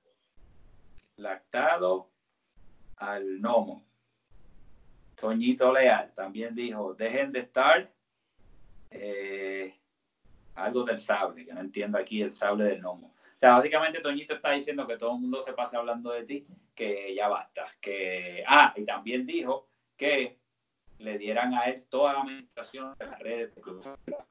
lactado 1.18 2.11
al 2.96 3.38
gnomo. 3.38 3.85
Toñito 5.20 5.72
Leal 5.72 6.12
también 6.14 6.54
dijo, 6.54 6.94
dejen 6.94 7.33
de 7.33 7.40
estar 7.40 7.90
eh, 8.90 9.74
algo 10.54 10.85
del 10.85 10.98
sable, 10.98 11.44
que 11.44 11.52
no 11.52 11.61
entiendo 11.61 11.98
aquí 11.98 12.22
el 12.22 12.33
sable 12.33 12.64
del 12.64 12.81
gnomo. 12.81 13.09
O 13.09 13.38
sea, 13.38 13.57
básicamente 13.57 14.00
Toñito 14.00 14.35
está 14.35 14.52
diciendo 14.52 14.87
que 14.87 14.96
todo 14.96 15.14
el 15.14 15.20
mundo 15.20 15.42
se 15.42 15.52
pase 15.52 15.76
hablando 15.76 16.11
de 16.11 16.24
ti, 16.24 16.46
que 16.74 17.14
ya 17.14 17.28
basta. 17.28 17.66
Que, 17.81 18.42
ah, 18.46 18.72
y 18.76 18.85
también 18.85 19.26
dijo 19.26 19.68
que 19.96 20.38
le 20.98 21.18
dieran 21.18 21.54
a 21.54 21.64
él 21.64 21.85
toda 21.88 22.14
la 22.14 22.20
administración 22.22 22.94
de 22.98 23.07
las 23.07 23.18
redes. 23.20 23.52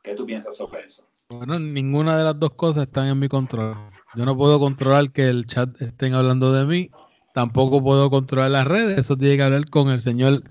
¿Qué 0.04 0.16
tú 0.16 0.26
piensas 0.26 0.56
sobre 0.56 0.86
eso? 0.86 1.08
Bueno, 1.30 1.60
ninguna 1.60 2.18
de 2.18 2.24
las 2.24 2.40
dos 2.40 2.54
cosas 2.54 2.88
están 2.88 3.08
en 3.08 3.20
mi 3.20 3.28
control. 3.28 3.76
Yo 4.18 4.26
no 4.26 4.36
puedo 4.36 4.60
controlar 4.60 5.12
que 5.12 5.30
el 5.30 5.46
chat 5.46 5.82
estén 5.82 6.14
hablando 6.14 6.52
de 6.52 6.66
mí, 6.66 6.90
tampoco 7.34 7.82
puedo 7.82 8.10
controlar 8.10 8.52
las 8.52 8.68
redes, 8.68 8.98
eso 8.98 9.16
tiene 9.16 9.38
que 9.38 9.44
hablar 9.44 9.70
con 9.70 9.90
el 9.90 10.00
señor 10.00 10.44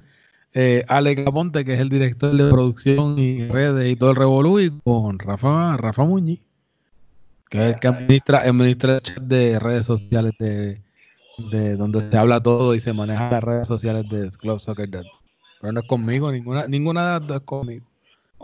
eh, 0.55 0.85
Alex 0.89 1.25
Caponte, 1.25 1.65
que 1.65 1.75
es 1.75 1.81
el 1.81 1.89
director 1.89 2.33
de 2.33 2.51
producción 2.51 3.19
y 3.19 3.47
redes 3.49 3.93
y 3.93 3.97
todo 3.97 4.11
el 4.11 4.17
revolú, 4.17 4.61
y 4.61 4.71
con 4.71 5.19
Rafa, 5.19 5.77
Rafa 5.77 6.05
Muñiz 6.05 6.41
que 7.49 7.59
es 7.59 7.75
el 7.75 7.81
que 7.81 7.89
administra, 7.89 8.41
administra 8.41 8.95
el 8.95 9.03
chat 9.03 9.19
de 9.19 9.59
redes 9.59 9.87
sociales 9.87 10.33
de, 10.39 10.81
donde 11.77 12.11
se 12.11 12.17
habla 12.17 12.43
todo 12.43 12.75
y 12.75 12.81
se 12.81 12.93
maneja 12.93 13.31
las 13.31 13.45
redes 13.45 13.69
sociales 13.69 14.09
de 14.09 14.31
Club 14.39 14.59
Soccer 14.59 14.89
Dead. 14.89 15.05
Pero 15.61 15.73
no 15.73 15.81
es 15.81 15.87
conmigo, 15.87 16.33
ninguna, 16.33 16.67
ninguna 16.67 17.05
de 17.05 17.21
las 17.21 17.29
dos 17.29 17.37
es 17.39 17.43
conmigo. 17.45 17.87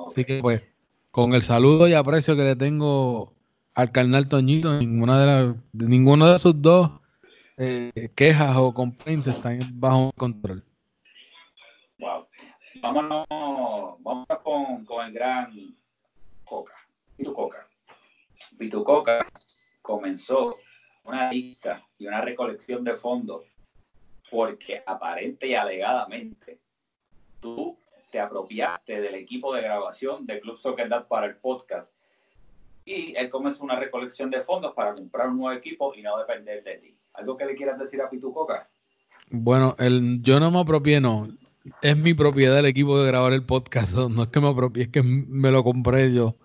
Así 0.06 0.24
que 0.24 0.40
pues, 0.40 0.62
con 1.10 1.34
el 1.34 1.42
saludo 1.42 1.88
y 1.88 1.94
aprecio 1.94 2.36
que 2.36 2.42
le 2.42 2.56
tengo 2.56 3.32
al 3.74 3.92
carnal 3.92 4.28
Toñito, 4.28 4.78
ninguna 4.78 5.20
de 5.20 5.26
las, 5.26 5.56
ninguno 5.72 6.30
de 6.30 6.38
sus 6.38 6.60
dos 6.60 6.90
eh, 7.56 8.10
quejas 8.14 8.56
o 8.56 8.72
complaints 8.74 9.26
están 9.26 9.58
bajo 9.74 10.12
control. 10.16 10.64
Wow. 11.98 12.26
Vámonos, 12.80 13.26
vamos 13.28 14.26
con, 14.42 14.84
con 14.84 15.06
el 15.06 15.12
gran 15.12 15.76
Coca. 16.44 16.74
¿Y 17.16 17.24
tu 17.24 17.32
Coca? 17.32 17.68
Pitucoca 18.58 19.26
comenzó 19.80 20.56
una 21.04 21.30
lista 21.32 21.82
y 21.98 22.06
una 22.06 22.20
recolección 22.20 22.84
de 22.84 22.96
fondos 22.96 23.44
porque 24.30 24.82
aparente 24.86 25.48
y 25.48 25.54
alegadamente 25.54 26.60
tú 27.40 27.78
te 28.10 28.20
apropiaste 28.20 29.00
del 29.00 29.14
equipo 29.16 29.54
de 29.54 29.62
grabación 29.62 30.26
de 30.26 30.40
Club 30.40 30.58
Soccer 30.58 30.88
Dad 30.88 31.08
para 31.08 31.26
el 31.26 31.36
podcast 31.36 31.91
y 32.84 33.14
él 33.16 33.30
comenzó 33.30 33.64
una 33.64 33.78
recolección 33.78 34.30
de 34.30 34.42
fondos 34.42 34.74
para 34.74 34.94
comprar 34.94 35.28
un 35.28 35.38
nuevo 35.38 35.56
equipo 35.56 35.94
y 35.94 36.02
no 36.02 36.18
depender 36.18 36.62
de 36.64 36.78
ti. 36.78 36.96
¿Algo 37.14 37.36
que 37.36 37.46
le 37.46 37.54
quieras 37.54 37.78
decir 37.78 38.00
a 38.00 38.10
Pitucoca? 38.10 38.68
Bueno, 39.30 39.76
el, 39.78 40.20
yo 40.22 40.40
no 40.40 40.50
me 40.50 40.60
apropié, 40.60 41.00
no. 41.00 41.28
Es 41.80 41.96
mi 41.96 42.12
propiedad 42.14 42.58
el 42.58 42.66
equipo 42.66 43.00
de 43.00 43.06
grabar 43.06 43.32
el 43.32 43.44
podcast. 43.44 43.94
No 44.10 44.24
es 44.24 44.28
que 44.28 44.40
me 44.40 44.48
apropié, 44.48 44.84
es 44.84 44.88
que 44.88 45.02
me 45.02 45.50
lo 45.50 45.62
compré 45.62 46.12
yo. 46.12 46.36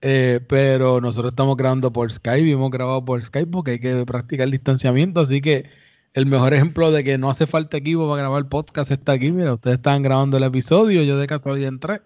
Eh, 0.00 0.40
pero 0.48 1.00
nosotros 1.00 1.32
estamos 1.32 1.56
grabando 1.56 1.92
por 1.92 2.12
Skype 2.12 2.48
y 2.48 2.52
hemos 2.52 2.70
grabado 2.70 3.04
por 3.04 3.24
Skype 3.24 3.50
porque 3.50 3.72
hay 3.72 3.80
que 3.80 4.04
practicar 4.06 4.46
el 4.46 4.50
distanciamiento. 4.52 5.20
Así 5.20 5.40
que 5.40 5.70
el 6.14 6.26
mejor 6.26 6.54
ejemplo 6.54 6.90
de 6.90 7.04
que 7.04 7.18
no 7.18 7.30
hace 7.30 7.46
falta 7.46 7.76
equipo 7.76 8.08
para 8.08 8.22
grabar 8.22 8.40
el 8.42 8.48
podcast 8.48 8.90
está 8.90 9.12
aquí. 9.12 9.30
Mira, 9.32 9.54
ustedes 9.54 9.76
están 9.76 10.02
grabando 10.02 10.36
el 10.36 10.42
episodio, 10.44 11.02
yo 11.02 11.16
de 11.16 11.26
casualidad 11.26 11.68
entré. 11.68 12.00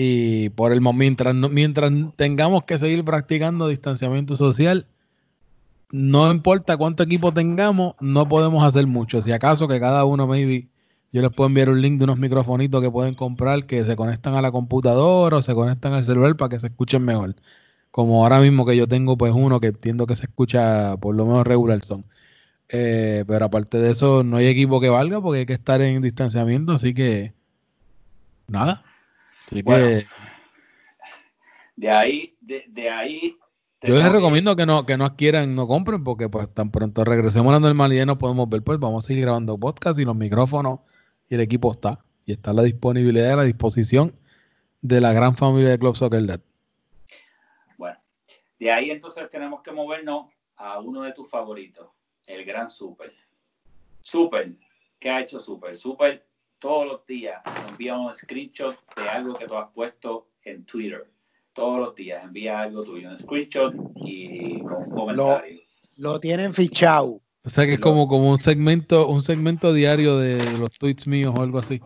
Y 0.00 0.50
por 0.50 0.72
el 0.72 0.80
mientras, 0.80 1.34
mientras 1.34 1.90
tengamos 2.14 2.62
que 2.62 2.78
seguir 2.78 3.04
practicando 3.04 3.66
distanciamiento 3.66 4.36
social, 4.36 4.86
no 5.90 6.30
importa 6.30 6.76
cuánto 6.76 7.02
equipo 7.02 7.32
tengamos, 7.32 7.96
no 8.00 8.28
podemos 8.28 8.62
hacer 8.62 8.86
mucho. 8.86 9.20
Si 9.22 9.32
acaso 9.32 9.66
que 9.66 9.80
cada 9.80 10.04
uno, 10.04 10.28
maybe, 10.28 10.68
yo 11.12 11.20
les 11.20 11.32
puedo 11.32 11.48
enviar 11.48 11.68
un 11.68 11.82
link 11.82 11.98
de 11.98 12.04
unos 12.04 12.16
microfonitos 12.16 12.80
que 12.80 12.92
pueden 12.92 13.16
comprar 13.16 13.66
que 13.66 13.84
se 13.84 13.96
conectan 13.96 14.34
a 14.34 14.42
la 14.42 14.52
computadora 14.52 15.38
o 15.38 15.42
se 15.42 15.52
conectan 15.52 15.92
al 15.94 16.04
celular 16.04 16.36
para 16.36 16.50
que 16.50 16.60
se 16.60 16.68
escuchen 16.68 17.04
mejor. 17.04 17.34
Como 17.90 18.22
ahora 18.22 18.40
mismo 18.40 18.64
que 18.64 18.76
yo 18.76 18.86
tengo 18.86 19.18
pues 19.18 19.32
uno 19.34 19.58
que 19.58 19.68
entiendo 19.68 20.06
que 20.06 20.14
se 20.14 20.26
escucha 20.26 20.96
por 20.98 21.16
lo 21.16 21.26
menos 21.26 21.44
regular 21.44 21.84
son. 21.84 22.04
Eh, 22.68 23.24
pero 23.26 23.46
aparte 23.46 23.78
de 23.78 23.90
eso, 23.90 24.22
no 24.22 24.36
hay 24.36 24.46
equipo 24.46 24.80
que 24.80 24.90
valga 24.90 25.20
porque 25.20 25.40
hay 25.40 25.46
que 25.46 25.54
estar 25.54 25.82
en 25.82 26.02
distanciamiento, 26.02 26.72
así 26.72 26.94
que 26.94 27.32
nada. 28.46 28.84
Así 29.50 29.62
que 29.62 30.06
de 31.76 31.90
ahí, 31.90 32.36
de, 32.40 32.90
ahí. 32.90 33.36
Yo 33.82 33.94
les 33.94 34.10
recomiendo 34.10 34.56
que 34.56 34.66
no, 34.66 34.84
que 34.84 34.96
no 34.96 35.04
adquieran, 35.04 35.54
no 35.54 35.68
compren, 35.68 36.02
porque 36.02 36.28
pues 36.28 36.52
tan 36.52 36.72
pronto 36.72 37.04
regresemos 37.04 37.50
a 37.50 37.52
la 37.52 37.60
normalidad 37.60 38.02
y 38.02 38.06
no 38.06 38.18
podemos 38.18 38.48
ver, 38.48 38.62
pues 38.62 38.80
vamos 38.80 39.04
a 39.04 39.06
seguir 39.06 39.22
grabando 39.22 39.56
podcast 39.56 39.98
y 40.00 40.04
los 40.04 40.16
micrófonos 40.16 40.80
y 41.30 41.36
el 41.36 41.40
equipo 41.40 41.70
está. 41.70 42.04
Y 42.26 42.32
está 42.32 42.52
la 42.52 42.64
disponibilidad 42.64 43.32
y 43.32 43.36
la 43.36 43.44
disposición 43.44 44.12
de 44.82 45.00
la 45.00 45.12
gran 45.12 45.36
familia 45.36 45.70
de 45.70 45.78
Club 45.78 45.96
Soccer 45.96 46.22
Dead. 46.22 46.40
Bueno, 47.78 47.96
de 48.58 48.72
ahí 48.72 48.90
entonces 48.90 49.30
tenemos 49.30 49.62
que 49.62 49.70
movernos 49.70 50.26
a 50.56 50.80
uno 50.80 51.02
de 51.02 51.12
tus 51.12 51.30
favoritos, 51.30 51.86
el 52.26 52.44
gran 52.44 52.68
Super. 52.68 53.14
Super, 54.02 54.52
¿qué 54.98 55.10
ha 55.10 55.20
hecho 55.20 55.38
Super? 55.38 55.76
Super 55.76 56.26
todos 56.58 56.86
los 56.86 57.06
días 57.06 57.40
envía 57.78 57.96
un 57.96 58.12
screenshot 58.12 58.76
de 58.96 59.08
algo 59.08 59.34
que 59.34 59.46
tú 59.46 59.56
has 59.56 59.70
puesto 59.70 60.26
en 60.42 60.64
Twitter 60.64 61.06
todos 61.58 61.78
los 61.80 61.94
días 61.96 62.22
envía 62.22 62.60
algo 62.60 62.84
tuyo, 62.84 63.08
un 63.08 63.18
screenshot 63.18 63.74
y 63.96 64.60
con 64.60 64.84
un 64.84 64.90
comentario. 64.90 65.60
Lo, 65.96 66.20
tienen 66.20 66.54
fichado. 66.54 67.20
O 67.44 67.50
sea 67.50 67.66
que 67.66 67.74
es 67.74 67.80
como, 67.80 68.06
como 68.06 68.30
un 68.30 68.38
segmento, 68.38 69.08
un 69.08 69.20
segmento 69.20 69.72
diario 69.72 70.18
de 70.18 70.38
los 70.56 70.70
tweets 70.78 71.08
míos 71.08 71.34
o 71.36 71.42
algo 71.42 71.58
así. 71.58 71.80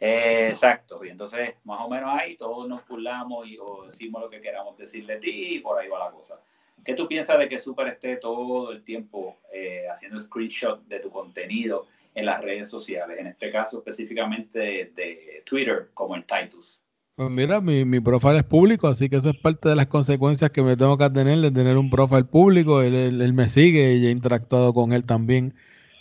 exacto, 0.00 1.04
y 1.04 1.08
entonces 1.08 1.56
más 1.64 1.80
o 1.82 1.90
menos 1.90 2.08
ahí 2.18 2.36
todos 2.36 2.66
nos 2.66 2.86
burlamos 2.88 3.46
y 3.46 3.58
o 3.58 3.84
decimos 3.86 4.22
lo 4.22 4.30
que 4.30 4.40
queramos 4.40 4.78
decirle 4.78 5.14
de 5.14 5.20
ti 5.20 5.56
y 5.56 5.58
por 5.60 5.78
ahí 5.78 5.88
va 5.88 6.06
la 6.06 6.10
cosa. 6.10 6.40
¿Qué 6.82 6.94
tú 6.94 7.06
piensas 7.06 7.38
de 7.38 7.48
que 7.48 7.58
Super 7.58 7.88
esté 7.88 8.16
todo 8.16 8.72
el 8.72 8.82
tiempo 8.82 9.36
eh, 9.52 9.86
haciendo 9.92 10.18
screenshot 10.20 10.82
de 10.86 11.00
tu 11.00 11.10
contenido 11.10 11.86
en 12.14 12.26
las 12.26 12.42
redes 12.42 12.68
sociales? 12.68 13.18
En 13.18 13.26
este 13.26 13.50
caso 13.50 13.78
específicamente 13.78 14.58
de, 14.58 14.92
de 14.94 15.42
Twitter, 15.44 15.90
como 15.94 16.14
el 16.16 16.24
Titus. 16.24 16.80
Pues 17.16 17.30
mira, 17.30 17.60
mi, 17.60 17.84
mi 17.84 18.00
profile 18.00 18.38
es 18.38 18.44
público, 18.44 18.88
así 18.88 19.08
que 19.08 19.16
eso 19.16 19.30
es 19.30 19.36
parte 19.36 19.68
de 19.68 19.76
las 19.76 19.86
consecuencias 19.86 20.50
que 20.50 20.62
me 20.62 20.76
tengo 20.76 20.98
que 20.98 21.08
tener 21.10 21.38
de 21.38 21.52
tener 21.52 21.76
un 21.76 21.88
profile 21.88 22.24
público. 22.24 22.82
Él, 22.82 23.32
me 23.32 23.48
sigue 23.48 23.94
y 23.94 24.06
he 24.06 24.10
interactuado 24.10 24.74
con 24.74 24.92
él 24.92 25.04
también 25.04 25.54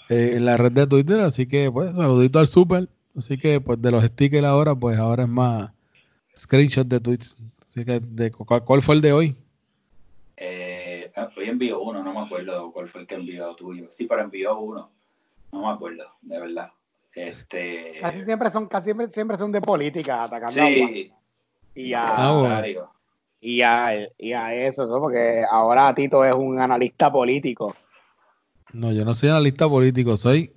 eh, 0.10 0.32
en 0.34 0.46
la 0.46 0.58
red 0.58 0.72
de 0.72 0.88
Twitter, 0.88 1.20
así 1.20 1.46
que 1.46 1.70
pues 1.72 1.96
saludito 1.96 2.40
al 2.40 2.48
super. 2.48 2.90
Así 3.16 3.38
que 3.38 3.62
pues 3.62 3.80
de 3.80 3.92
los 3.92 4.04
stickers 4.04 4.44
ahora, 4.44 4.74
pues 4.74 4.98
ahora 4.98 5.24
es 5.24 5.30
más 5.30 5.72
screenshot 6.36 6.88
de 6.88 7.00
tweets. 7.00 7.38
Así 7.64 7.86
que 7.86 8.00
de, 8.00 8.32
¿cuál, 8.32 8.82
fue 8.82 8.96
el 8.96 9.02
de 9.02 9.14
hoy? 9.14 9.36
Eh, 10.38 11.12
ah, 11.16 11.30
hoy 11.38 11.46
envió 11.46 11.80
uno, 11.80 12.04
no 12.04 12.12
me 12.12 12.22
acuerdo 12.22 12.72
cuál 12.72 12.88
fue 12.88 13.02
el 13.02 13.08
que 13.08 13.16
envió 13.16 13.54
tuyo. 13.54 13.88
Sí, 13.92 14.08
pero 14.08 14.24
envió 14.24 14.58
uno. 14.58 14.90
No 15.54 15.62
me 15.62 15.70
acuerdo, 15.70 16.04
de 16.22 16.40
verdad. 16.40 16.72
Este... 17.14 18.00
Casi 18.02 18.26
siempre 18.26 18.50
son, 18.50 18.68
casi 18.68 18.92
siempre, 19.12 19.38
son 19.38 19.52
de 19.52 19.62
política 19.62 20.24
atacando 20.24 20.60
sí. 20.66 21.12
Y 21.76 21.94
a, 21.94 22.04
ah, 22.06 22.64
y, 23.40 23.62
a, 23.62 24.10
y 24.18 24.34
a 24.34 24.56
eso, 24.56 24.86
¿no? 24.86 25.00
porque 25.00 25.44
ahora 25.50 25.94
Tito 25.94 26.26
es 26.26 26.34
un 26.34 26.60
analista 26.60 27.12
político. 27.12 27.76
No, 28.74 28.92
yo 28.92 29.06
no 29.06 29.14
soy 29.14 29.30
analista 29.30 29.70
político, 29.70 30.18
soy 30.18 30.52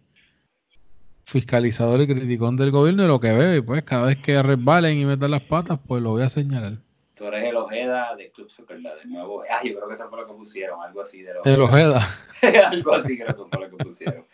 fiscalizador 1.24 2.00
y 2.00 2.06
criticón 2.06 2.56
del 2.56 2.70
gobierno 2.70 3.04
y 3.04 3.09
lo 3.09 3.20
que 3.20 3.32
veo, 3.32 3.56
y 3.56 3.61
pues 3.61 3.82
cada 3.82 4.06
vez 4.06 4.18
que 4.22 4.42
resbalen 4.42 4.98
y 4.98 5.04
metan 5.04 5.32
las 5.32 5.42
patas, 5.42 5.78
pues 5.87 6.02
lo 6.02 6.12
voy 6.12 6.22
a 6.22 6.28
señalar. 6.30 6.78
Tú 7.16 7.24
eres 7.24 7.48
el 7.48 7.56
Ojeda 7.56 8.14
de 8.14 8.30
Club 8.30 8.50
Soccer, 8.50 8.78
de 8.78 9.06
nuevo. 9.06 9.42
Ah, 9.50 9.61
yo 9.64 9.74
creo 9.74 9.88
que 9.88 9.94
eso 9.94 10.06
fue 10.11 10.20
lo 10.20 10.26
que 10.26 10.35
pusieron, 10.35 10.82
algo 10.82 11.00
así 11.00 11.22
de 11.22 11.32
El 11.46 11.62
Ojeda. 11.62 12.06
algo 12.68 12.94
así 12.94 13.16
creo 13.18 13.28
que 13.28 13.56
fue 13.56 13.66
lo 13.66 13.76
que 13.76 13.85
pusieron. 13.85 14.24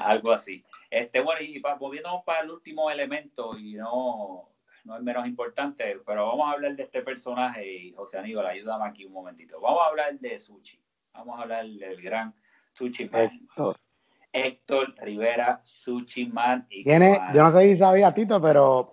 Algo 0.00 0.32
así. 0.32 0.64
Este, 0.90 1.20
bueno, 1.20 1.40
y 1.40 1.60
volviendo 1.78 2.22
para 2.24 2.40
el 2.40 2.50
último 2.50 2.90
elemento, 2.90 3.50
y 3.58 3.74
no, 3.74 4.50
no 4.84 4.96
es 4.96 5.02
menos 5.02 5.26
importante, 5.26 5.98
pero 6.06 6.26
vamos 6.28 6.48
a 6.48 6.52
hablar 6.52 6.76
de 6.76 6.84
este 6.84 7.02
personaje, 7.02 7.66
y 7.66 7.92
José 7.92 8.18
Aníbal, 8.18 8.46
ayúdame 8.46 8.86
aquí 8.86 9.04
un 9.04 9.12
momentito. 9.12 9.60
Vamos 9.60 9.80
a 9.82 9.86
hablar 9.86 10.18
de 10.18 10.38
Suchi. 10.38 10.80
Vamos 11.12 11.38
a 11.38 11.42
hablar 11.42 11.66
del 11.66 12.00
gran 12.02 12.34
Suchi. 12.72 13.10
Héctor. 13.12 13.76
Héctor 14.32 14.94
Rivera, 15.00 15.60
Suchi 15.64 16.26
Man. 16.26 16.66
Y 16.68 16.82
Tiene, 16.82 17.20
yo 17.32 17.42
no 17.44 17.52
sé 17.52 17.62
si 17.68 17.76
sabía, 17.76 18.12
Tito, 18.12 18.42
pero 18.42 18.88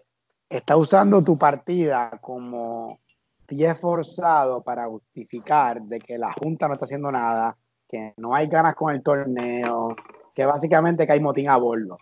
está 0.48 0.78
usando 0.78 1.24
tu 1.24 1.36
partida 1.36 2.20
como 2.22 3.00
pie 3.48 3.74
forzado 3.74 4.64
para 4.64 4.86
justificar 4.86 5.82
de 5.82 6.00
que 6.00 6.18
la 6.18 6.32
Junta 6.34 6.68
no 6.68 6.76
está 6.76 6.86
haciendo 6.86 7.12
nada, 7.12 7.58
que 7.90 8.14
no 8.18 8.36
hay 8.36 8.48
ganas 8.48 8.76
con 8.76 8.94
el 8.94 9.02
torneo, 9.02 9.96
que 10.42 10.46
básicamente 10.48 11.06
que 11.06 11.12
hay 11.12 11.20
motín 11.20 11.50
a 11.50 11.58
bordo. 11.58 12.00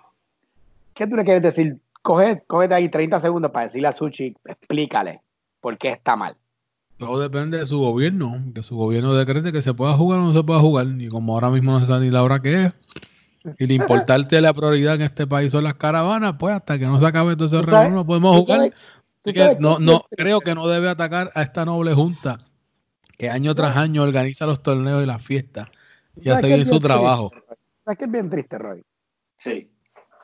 ¿Qué 0.93 1.06
tú 1.08 1.17
le 1.17 1.25
quieres 1.25 1.43
decir? 1.43 1.78
Coge, 2.02 2.41
cógete 2.47 2.73
ahí 2.73 2.88
30 2.88 3.19
segundos 3.19 3.52
para 3.52 3.65
decirle 3.65 3.89
a 3.89 3.93
Suchi, 3.93 4.34
explícale 4.45 5.21
por 5.60 5.78
qué 5.78 5.89
está 5.89 6.15
mal. 6.15 6.38
Todo 6.97 7.19
depende 7.19 7.58
de 7.58 7.65
su 7.65 7.80
gobierno, 7.80 8.41
que 8.56 8.63
su 8.63 8.78
gobierno 8.78 9.13
decrete 9.13 9.52
que 9.52 9.62
se 9.62 9.73
pueda 9.73 9.93
jugar 9.95 10.19
o 10.19 10.23
no 10.23 10.34
se 10.34 10.43
pueda 10.43 10.62
jugar, 10.62 10.88
y 10.88 11.10
como 11.10 11.34
ahora 11.34 11.49
mismo 11.49 11.73
no 11.73 11.82
se 11.82 11.88
sabe 11.88 12.06
ni 12.06 12.12
la 12.12 12.23
hora 12.23 12.41
que 12.41 12.65
es, 12.65 12.73
y 13.58 13.67
le 13.67 13.73
importarte 13.75 14.39
la 14.39 14.54
prioridad 14.54 14.95
en 14.95 15.02
este 15.02 15.28
país 15.28 15.52
son 15.52 15.65
las 15.65 15.75
caravanas, 15.75 16.36
pues 16.39 16.56
hasta 16.56 16.80
que 16.80 16.86
no 16.86 16.97
se 16.97 17.08
acabe 17.08 17.36
todo 17.36 17.45
ese 17.45 17.62
reunión 17.62 17.93
no 17.93 18.06
podemos 18.06 18.38
jugar. 18.38 18.73
no, 19.60 19.80
no, 19.80 20.06
creo 20.15 20.39
que 20.39 20.56
no 20.56 20.65
debe 20.69 20.88
atacar 20.88 21.30
a 21.36 21.41
esta 21.41 21.65
noble 21.65 21.93
junta 21.93 22.39
que 23.17 23.30
año 23.30 23.54
tras 23.54 23.75
año 23.75 24.02
organiza 24.04 24.45
los 24.45 24.63
torneos 24.63 25.04
y 25.04 25.06
las 25.06 25.21
fiestas 25.21 25.67
y 26.21 26.30
hace 26.30 26.47
bien 26.47 26.65
su 26.65 26.80
trabajo. 26.80 27.32
Es 27.89 27.97
que 27.97 28.06
es 28.06 28.12
bien 28.12 28.30
triste, 28.30 28.58
Roy? 28.58 28.86
Sí. 29.38 29.71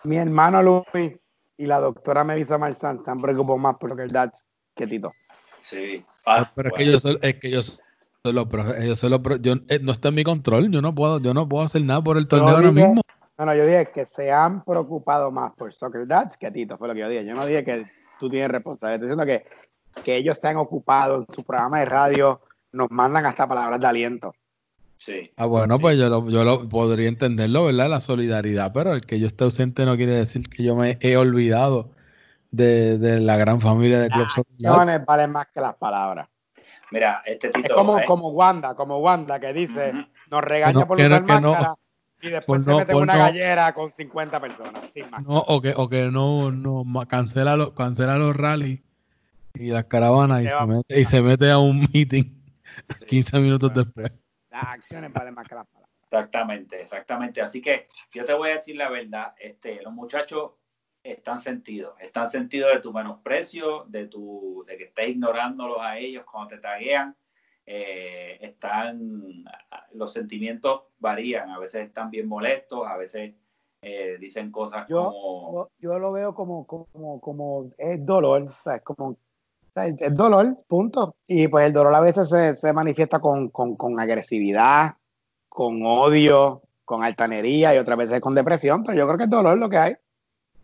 Mi 0.03 0.17
hermano 0.17 0.61
Luis 0.61 1.13
y 1.57 1.65
la 1.65 1.79
doctora 1.79 2.23
Melissa 2.23 2.57
Marzán 2.57 2.97
están 2.97 3.21
preocupados 3.21 3.59
más 3.59 3.77
por 3.77 3.99
el 3.99 4.11
DATS 4.11 4.45
que 4.75 4.85
Tito. 4.85 5.11
Sí. 5.61 6.05
Ah, 6.27 6.51
pero 6.55 6.69
es 6.69 6.75
que 6.75 6.85
yo 6.85 6.99
soy, 6.99 7.17
es 7.21 7.39
que 7.39 7.49
yo 7.49 7.63
soy 7.63 7.79
lo, 8.33 8.47
yo 8.49 9.37
yo, 9.37 9.53
eh, 9.69 9.79
no 9.81 9.91
está 9.91 10.09
en 10.09 10.15
mi 10.15 10.23
control, 10.23 10.69
yo 10.69 10.81
no 10.81 10.93
puedo, 10.93 11.19
yo 11.19 11.33
no 11.33 11.49
puedo 11.49 11.63
hacer 11.63 11.83
nada 11.83 12.03
por 12.03 12.17
el 12.17 12.27
torneo 12.27 12.49
ahora 12.49 12.71
mismo. 12.71 13.01
No, 13.37 13.45
no, 13.45 13.55
yo 13.55 13.65
dije 13.65 13.87
que 13.91 14.05
se 14.05 14.31
han 14.31 14.63
preocupado 14.63 15.31
más 15.31 15.53
por 15.53 15.73
Soccer 15.73 16.05
Dads 16.05 16.37
que 16.37 16.51
Tito, 16.51 16.77
fue 16.77 16.87
lo 16.87 16.93
que 16.93 16.99
yo 16.99 17.09
dije. 17.09 17.25
Yo 17.25 17.33
no 17.33 17.45
dije 17.45 17.63
que 17.63 17.85
tú 18.19 18.29
tienes 18.29 18.49
responsabilidad, 18.49 19.03
estoy 19.03 19.25
diciendo 19.25 19.25
que, 19.95 20.03
que 20.03 20.17
ellos 20.17 20.37
están 20.37 20.57
ocupados 20.57 21.25
en 21.27 21.33
su 21.33 21.43
programa 21.43 21.79
de 21.79 21.85
radio, 21.85 22.41
nos 22.71 22.91
mandan 22.91 23.25
hasta 23.25 23.47
palabras 23.47 23.79
de 23.79 23.87
aliento. 23.87 24.35
Ah, 25.37 25.45
bueno, 25.45 25.79
pues 25.79 25.97
yo 25.97 26.09
lo, 26.09 26.29
yo 26.29 26.43
lo 26.43 26.67
podría 26.67 27.07
entenderlo, 27.07 27.65
¿verdad? 27.65 27.89
La 27.89 27.99
solidaridad, 27.99 28.71
pero 28.73 28.93
el 28.93 29.05
que 29.05 29.19
yo 29.19 29.27
esté 29.27 29.43
ausente 29.43 29.85
no 29.85 29.95
quiere 29.95 30.13
decir 30.13 30.49
que 30.49 30.63
yo 30.63 30.75
me 30.75 30.97
he 31.01 31.17
olvidado 31.17 31.91
de, 32.51 33.19
la 33.19 33.37
gran 33.37 33.61
familia 33.61 33.99
de 33.99 34.09
Club 34.09 34.27
Las 34.59 35.05
valen 35.05 35.31
más 35.31 35.47
que 35.53 35.61
las 35.61 35.75
palabras. 35.75 36.27
Mira, 36.91 37.21
este 37.25 37.51
Es 37.53 37.69
como, 37.69 38.03
como 38.05 38.29
Wanda, 38.29 38.75
como 38.75 38.97
Wanda, 38.99 39.39
que 39.39 39.53
dice, 39.53 39.93
nos 40.31 40.43
regaña 40.43 40.87
por 40.87 40.97
usar 40.97 41.23
máscara 41.23 41.75
y 42.21 42.29
después 42.29 42.63
se 42.63 42.73
mete 42.73 42.91
en 42.93 42.97
una 42.97 43.17
gallera 43.17 43.73
con 43.73 43.91
50 43.91 44.39
personas, 44.39 44.81
sin 44.91 45.05
No, 45.11 45.39
o 45.39 45.61
que, 45.61 45.73
o 45.75 45.89
que 45.89 46.09
no, 46.09 46.51
no 46.51 46.85
cancela, 47.07 47.55
los, 47.55 47.73
cancela 47.73 48.17
los 48.17 48.35
rallies 48.35 48.81
y 49.53 49.67
las 49.67 49.85
caravanas 49.85 50.43
y 50.43 50.49
se, 50.49 50.65
mete, 50.65 50.99
y 50.99 51.05
se 51.05 51.21
mete 51.21 51.51
a 51.51 51.59
un 51.59 51.87
meeting 51.93 52.23
15 53.07 53.39
minutos 53.39 53.73
después 53.73 54.11
acciones 54.63 55.11
valen 55.11 55.33
más 55.33 55.47
que 55.47 55.55
las 55.55 55.67
palabras. 55.67 55.95
Exactamente, 56.03 56.81
exactamente. 56.81 57.41
Así 57.41 57.61
que 57.61 57.87
yo 58.13 58.25
te 58.25 58.33
voy 58.33 58.49
a 58.49 58.53
decir 58.53 58.75
la 58.75 58.89
verdad, 58.89 59.33
este, 59.39 59.81
los 59.81 59.93
muchachos 59.93 60.51
están 61.03 61.39
sentidos, 61.39 61.95
están 61.99 62.29
sentidos 62.29 62.73
de 62.73 62.79
tu 62.79 62.91
menosprecio, 62.91 63.85
de 63.85 64.07
tu, 64.07 64.63
de 64.67 64.77
que 64.77 64.85
estés 64.85 65.09
ignorándolos 65.09 65.77
a 65.81 65.97
ellos 65.97 66.25
cuando 66.29 66.55
te 66.55 66.61
taguean. 66.61 67.15
Eh, 67.67 68.37
están, 68.41 69.43
los 69.93 70.13
sentimientos 70.13 70.83
varían, 70.99 71.49
a 71.49 71.57
veces 71.57 71.87
están 71.87 72.11
bien 72.11 72.27
molestos, 72.27 72.87
a 72.87 72.95
veces 72.95 73.33
eh, 73.81 74.17
dicen 74.19 74.51
cosas 74.51 74.87
yo, 74.87 75.11
como... 75.11 75.69
Yo 75.79 75.97
lo 75.97 76.11
veo 76.11 76.35
como, 76.35 76.67
como, 76.67 77.19
como 77.19 77.71
es 77.77 78.05
dolor, 78.05 78.43
o 78.43 78.63
sea, 78.63 78.75
es 78.75 78.81
como 78.83 79.17
es 79.75 80.15
dolor, 80.15 80.55
punto. 80.67 81.15
Y 81.27 81.47
pues 81.47 81.67
el 81.67 81.73
dolor 81.73 81.93
a 81.93 81.99
veces 81.99 82.29
se, 82.59 82.73
manifiesta 82.73 83.19
con, 83.19 83.51
agresividad, 83.99 84.95
con 85.49 85.81
odio, 85.85 86.61
con 86.83 87.03
altanería 87.03 87.75
y 87.75 87.77
otras 87.77 87.97
veces 87.97 88.21
con 88.21 88.35
depresión, 88.35 88.83
pero 88.83 88.97
yo 88.97 89.05
creo 89.05 89.17
que 89.17 89.23
es 89.25 89.29
dolor 89.29 89.57
lo 89.57 89.69
que 89.69 89.77
hay. 89.77 89.95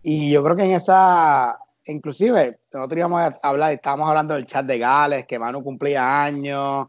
Y 0.04 0.32
yo 0.32 0.43
creo 0.43 0.56
que 0.56 0.63
en 0.63 0.71
esa, 0.71 1.60
inclusive, 1.86 2.60
nosotros 2.74 2.97
íbamos 2.97 3.21
a 3.21 3.39
hablar, 3.43 3.74
estábamos 3.74 4.10
hablando 4.10 4.34
del 4.34 4.47
chat 4.47 4.65
de 4.65 4.80
Gales, 4.80 5.26
que 5.26 5.39
Manu 5.39 5.63
cumplía 5.63 6.24
años, 6.24 6.88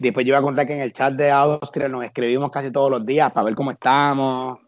Después 0.00 0.24
yo 0.24 0.30
iba 0.30 0.38
a 0.38 0.42
contar 0.42 0.66
que 0.66 0.74
en 0.74 0.80
el 0.80 0.94
chat 0.94 1.12
de 1.12 1.30
Austria 1.30 1.86
nos 1.86 2.02
escribimos 2.02 2.50
casi 2.50 2.70
todos 2.70 2.90
los 2.90 3.04
días 3.04 3.30
para 3.32 3.44
ver 3.44 3.54
cómo 3.54 3.70
estamos. 3.70 4.58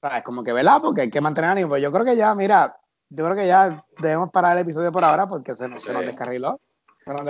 ¿Sabes? 0.00 0.22
Como 0.22 0.42
que, 0.42 0.50
¿verdad? 0.50 0.80
Porque 0.80 1.02
hay 1.02 1.10
que 1.10 1.20
mantener 1.20 1.50
ánimo. 1.50 1.68
Pues 1.68 1.82
yo 1.82 1.92
creo 1.92 2.06
que 2.06 2.16
ya, 2.16 2.34
mira, 2.34 2.77
yo 3.10 3.24
creo 3.24 3.36
que 3.36 3.46
ya 3.46 3.84
debemos 3.98 4.30
parar 4.30 4.56
el 4.56 4.62
episodio 4.62 4.92
por 4.92 5.04
ahora 5.04 5.28
porque 5.28 5.54
se 5.54 5.68
nos, 5.68 5.82
se 5.82 5.92
nos 5.92 6.04
descarriló. 6.04 6.60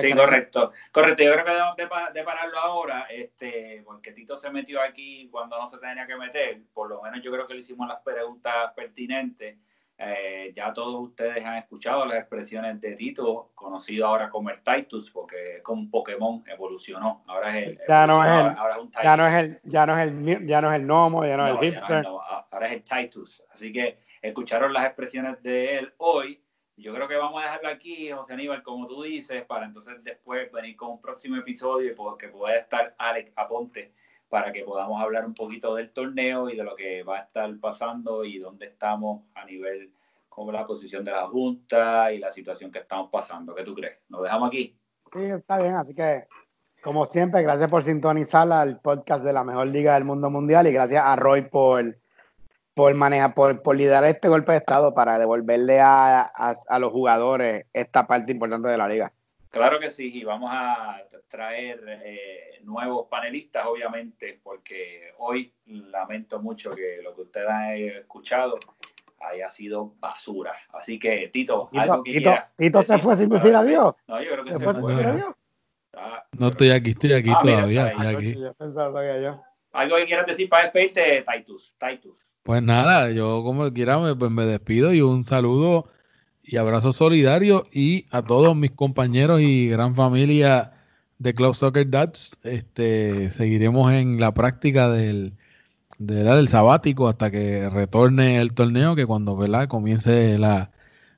Sí, 0.01 0.13
correcto. 0.13 0.73
Correcto, 0.91 1.23
yo 1.23 1.33
creo 1.33 1.45
que 1.45 1.51
debemos 1.53 1.77
de, 2.13 2.25
pararlo 2.25 2.59
ahora, 2.59 3.07
este, 3.11 3.83
porque 3.85 4.13
Tito 4.13 4.37
se 4.37 4.51
metió 4.51 4.83
aquí 4.83 5.29
cuando 5.31 5.57
no 5.57 5.69
se 5.69 5.79
tenía 5.79 6.07
que 6.07 6.17
meter. 6.17 6.63
Por 6.75 6.89
lo 6.89 7.01
menos 7.03 7.23
yo 7.23 7.31
creo 7.31 7.47
que 7.47 7.55
le 7.55 7.61
hicimos 7.61 7.87
las 7.87 8.01
preguntas 8.01 8.73
pertinentes. 8.75 9.57
Eh, 10.01 10.53
ya 10.55 10.73
todos 10.73 11.09
ustedes 11.09 11.45
han 11.45 11.57
escuchado 11.57 12.07
las 12.07 12.19
expresiones 12.19 12.81
de 12.81 12.95
Tito, 12.95 13.51
conocido 13.55 14.07
ahora 14.07 14.31
como 14.31 14.51
el 14.51 14.63
Titus, 14.63 15.11
porque 15.11 15.61
con 15.63 15.91
Pokémon 15.91 16.45
evolucionó. 16.47 17.25
Ahora 17.27 17.57
es 17.59 17.67
el, 17.67 17.79
ya 17.89 18.07
no 18.07 18.25
es 18.25 18.31
el, 18.31 18.91
ya 19.03 19.17
no 19.17 19.27
es 19.27 19.35
el, 19.35 19.61
ya 19.65 19.87
no 19.87 19.99
es 19.99 20.09
el, 20.09 20.47
ya 20.47 20.61
no 20.61 20.73
es 20.73 20.81
el 20.81 20.87
gnomo, 20.87 21.25
ya 21.25 21.37
no, 21.37 21.47
es 21.47 21.63
el 21.63 21.73
hipster. 21.73 22.07
ahora 22.07 22.67
es 22.67 22.73
el 22.73 22.83
Titus. 22.83 23.43
Así 23.53 23.73
que 23.73 23.99
escucharon 24.23 24.73
las 24.73 24.87
expresiones 24.87 25.43
de 25.43 25.79
él 25.79 25.93
hoy 25.99 26.43
yo 26.79 26.95
creo 26.95 27.09
que 27.09 27.17
vamos 27.17 27.43
a 27.43 27.47
dejarlo 27.47 27.71
aquí, 27.71 28.13
José 28.13 28.35
Aníbal, 28.35 28.63
como 28.63 28.87
tú 28.87 29.03
dices, 29.03 29.45
para 29.47 29.67
entonces 29.67 29.97
después 30.05 30.51
venir 30.53 30.77
con 30.77 30.91
un 30.91 31.01
próximo 31.01 31.37
episodio 31.37 31.91
y 31.91 32.19
que 32.19 32.29
pueda 32.29 32.57
estar 32.57 32.95
Alex 32.99 33.33
Aponte 33.35 33.93
para 34.29 34.53
que 34.53 34.63
podamos 34.63 35.03
hablar 35.03 35.27
un 35.27 35.35
poquito 35.35 35.75
del 35.75 35.91
torneo 35.91 36.49
y 36.49 36.57
de 36.57 36.63
lo 36.63 36.77
que 36.77 37.03
va 37.03 37.19
a 37.19 37.23
estar 37.23 37.53
pasando 37.59 38.25
y 38.25 38.39
dónde 38.39 38.67
estamos 38.67 39.25
a 39.35 39.45
nivel 39.45 39.91
como 40.29 40.53
la 40.53 40.65
posición 40.67 41.05
de 41.05 41.11
la 41.11 41.27
Junta 41.27 42.13
y 42.13 42.19
la 42.19 42.33
situación 42.33 42.71
que 42.71 42.79
estamos 42.79 43.11
pasando. 43.11 43.57
¿Qué 43.57 43.65
tú 43.65 43.75
crees? 43.75 43.99
¿Nos 44.09 44.23
dejamos 44.23 44.47
aquí? 44.47 44.79
Sí, 45.13 45.25
está 45.25 45.61
bien, 45.61 45.75
así 45.75 45.97
que 45.97 46.29
como 46.81 47.07
siempre, 47.07 47.43
gracias 47.43 47.69
por 47.69 47.83
sintonizar 47.83 48.53
al 48.53 48.81
podcast 48.81 49.25
de 49.25 49.33
la 49.33 49.43
mejor 49.43 49.67
liga 49.67 49.95
del 49.95 50.05
mundo 50.05 50.31
mundial 50.31 50.69
y 50.69 50.73
gracias 50.73 51.05
a 51.05 51.17
Roy 51.17 51.43
por 51.43 51.99
por 52.79 52.95
manejar, 52.95 53.35
por, 53.35 53.61
por 53.61 53.77
liderar 53.77 54.05
este 54.05 54.29
golpe 54.29 54.53
de 54.53 54.59
estado 54.59 54.95
para 54.95 55.19
devolverle 55.19 55.81
a, 55.81 56.21
a, 56.23 56.79
los 56.79 56.93
jugadores 56.93 57.67
esta 57.73 58.07
parte 58.07 58.31
importante 58.31 58.69
de 58.69 58.79
la 58.79 58.87
liga. 58.87 59.13
Claro 59.51 59.81
que 59.81 59.91
sí, 59.91 60.17
y 60.17 60.23
vamos 60.23 60.49
a 60.55 61.03
traer 61.29 61.83
eh, 62.05 62.61
nuevos 62.63 63.09
panelistas, 63.09 63.67
obviamente, 63.67 64.39
porque 64.45 65.11
hoy 65.19 65.53
lamento 65.67 66.41
mucho 66.41 66.71
que 66.71 67.01
lo 67.03 67.17
que 67.17 67.23
ustedes 67.23 67.49
han 67.49 67.73
escuchado 67.73 68.61
haya 69.23 69.51
sido 69.51 69.95
basura. 69.99 70.53
Así 70.73 71.01
que, 71.01 71.31
Tito, 71.33 71.71
Tito 71.73 71.83
algo 71.83 72.05
que 72.05 72.13
Tito, 72.13 72.35
Tito 72.57 72.83
se 72.83 72.99
fue 72.99 73.17
sin 73.17 73.29
decir 73.29 73.57
adiós. 73.57 73.97
No, 74.07 74.23
yo 74.23 74.31
creo 74.31 74.45
que 74.45 74.53
se, 74.53 74.61
fue. 74.61 74.75
Sin 74.75 74.87
decir 74.87 75.07
adiós? 75.07 75.35
No 76.39 76.47
estoy 76.47 76.71
aquí, 76.71 76.91
estoy 76.91 77.13
aquí 77.15 77.31
ah, 77.35 77.41
todavía. 77.43 77.89
estoy 77.89 78.07
aquí. 78.07 78.35
Yo 78.41 78.55
pensaba, 78.55 79.19
yo. 79.19 79.43
Algo 79.73 79.97
que 79.97 80.07
quieras 80.07 80.27
decir 80.27 80.49
para 80.49 80.63
despedirte, 80.63 81.25
Titus. 81.25 81.75
Titus. 81.77 82.29
Pues 82.49 82.63
nada, 82.63 83.11
yo 83.11 83.43
como 83.45 83.71
quiera 83.75 83.99
me, 83.99 84.17
pues 84.17 84.31
me 84.31 84.47
despido 84.47 84.95
y 84.95 85.03
un 85.03 85.23
saludo 85.23 85.91
y 86.43 86.57
abrazo 86.57 86.95
solidario 86.95 87.67
y 87.75 88.07
a 88.11 88.23
todos 88.23 88.57
mis 88.57 88.71
compañeros 88.71 89.43
y 89.43 89.69
gran 89.69 89.95
familia 89.95 90.73
de 91.19 91.35
Club 91.35 91.55
Soccer 91.55 91.91
Dads. 91.91 92.39
Este, 92.45 93.29
seguiremos 93.29 93.93
en 93.93 94.19
la 94.19 94.33
práctica 94.33 94.89
del, 94.89 95.35
del 95.99 96.49
sabático 96.49 97.09
hasta 97.09 97.31
que 97.31 97.69
retorne 97.69 98.41
el 98.41 98.55
torneo, 98.55 98.97
que 98.97 99.05
cuando 99.05 99.37
¿verdad? 99.37 99.69
comience 99.69 100.39
la, 100.39 100.71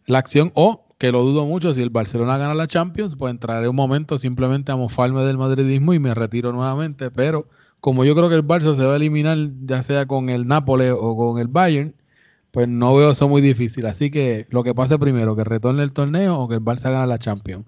la 0.06 0.18
acción 0.18 0.50
o 0.56 0.84
que 0.98 1.12
lo 1.12 1.22
dudo 1.22 1.46
mucho, 1.46 1.72
si 1.74 1.80
el 1.80 1.90
Barcelona 1.90 2.38
gana 2.38 2.54
la 2.54 2.66
Champions, 2.66 3.14
pues 3.14 3.30
entraré 3.30 3.68
un 3.68 3.76
momento 3.76 4.18
simplemente 4.18 4.72
a 4.72 4.76
mofarme 4.76 5.22
del 5.22 5.38
madridismo 5.38 5.94
y 5.94 6.00
me 6.00 6.12
retiro 6.12 6.50
nuevamente, 6.52 7.12
pero 7.12 7.46
como 7.80 8.04
yo 8.04 8.14
creo 8.14 8.28
que 8.28 8.34
el 8.34 8.46
Barça 8.46 8.74
se 8.76 8.84
va 8.84 8.94
a 8.94 8.96
eliminar 8.96 9.36
ya 9.64 9.82
sea 9.82 10.06
con 10.06 10.28
el 10.28 10.46
Nápoles 10.46 10.92
o 10.96 11.16
con 11.16 11.38
el 11.40 11.48
Bayern, 11.48 11.94
pues 12.50 12.68
no 12.68 12.94
veo 12.94 13.10
eso 13.10 13.28
muy 13.28 13.42
difícil. 13.42 13.86
Así 13.86 14.10
que 14.10 14.46
lo 14.50 14.64
que 14.64 14.74
pase 14.74 14.98
primero, 14.98 15.36
que 15.36 15.44
retorne 15.44 15.82
el 15.82 15.92
torneo 15.92 16.38
o 16.38 16.48
que 16.48 16.54
el 16.56 16.60
Barça 16.60 16.90
gane 16.90 17.06
la 17.06 17.18
Champions. 17.18 17.66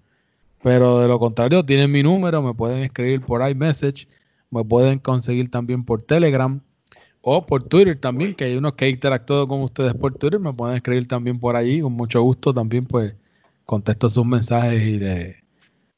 Pero 0.63 1.01
de 1.01 1.09
lo 1.09 1.19
contrario, 1.19 1.65
tienen 1.65 1.91
mi 1.91 2.03
número, 2.03 2.43
me 2.43 2.55
pueden 2.55 2.83
escribir 2.85 3.21
por 3.21 3.49
iMessage, 3.49 4.07
me 4.51 4.65
pueden 4.65 4.99
conseguir 4.99 5.51
también 5.51 5.85
por 5.85 6.03
Telegram 6.03 6.61
o 7.21 7.47
por 7.47 7.65
Twitter 7.65 7.99
también, 7.99 8.35
que 8.35 8.45
hay 8.45 8.57
unos 8.57 8.75
que 8.75 8.87
he 8.87 8.91
interactuado 8.91 9.49
con 9.49 9.63
ustedes 9.63 9.95
por 9.95 10.15
Twitter, 10.15 10.41
me 10.41 10.53
pueden 10.53 10.77
escribir 10.77 11.07
también 11.07 11.39
por 11.39 11.57
allí, 11.57 11.81
con 11.81 11.93
mucho 11.93 12.21
gusto 12.23 12.53
también 12.53 12.85
pues 12.85 13.15
contesto 13.65 14.09
sus 14.09 14.27
mensajes 14.27 14.83
y, 14.83 14.99
de, 14.99 15.37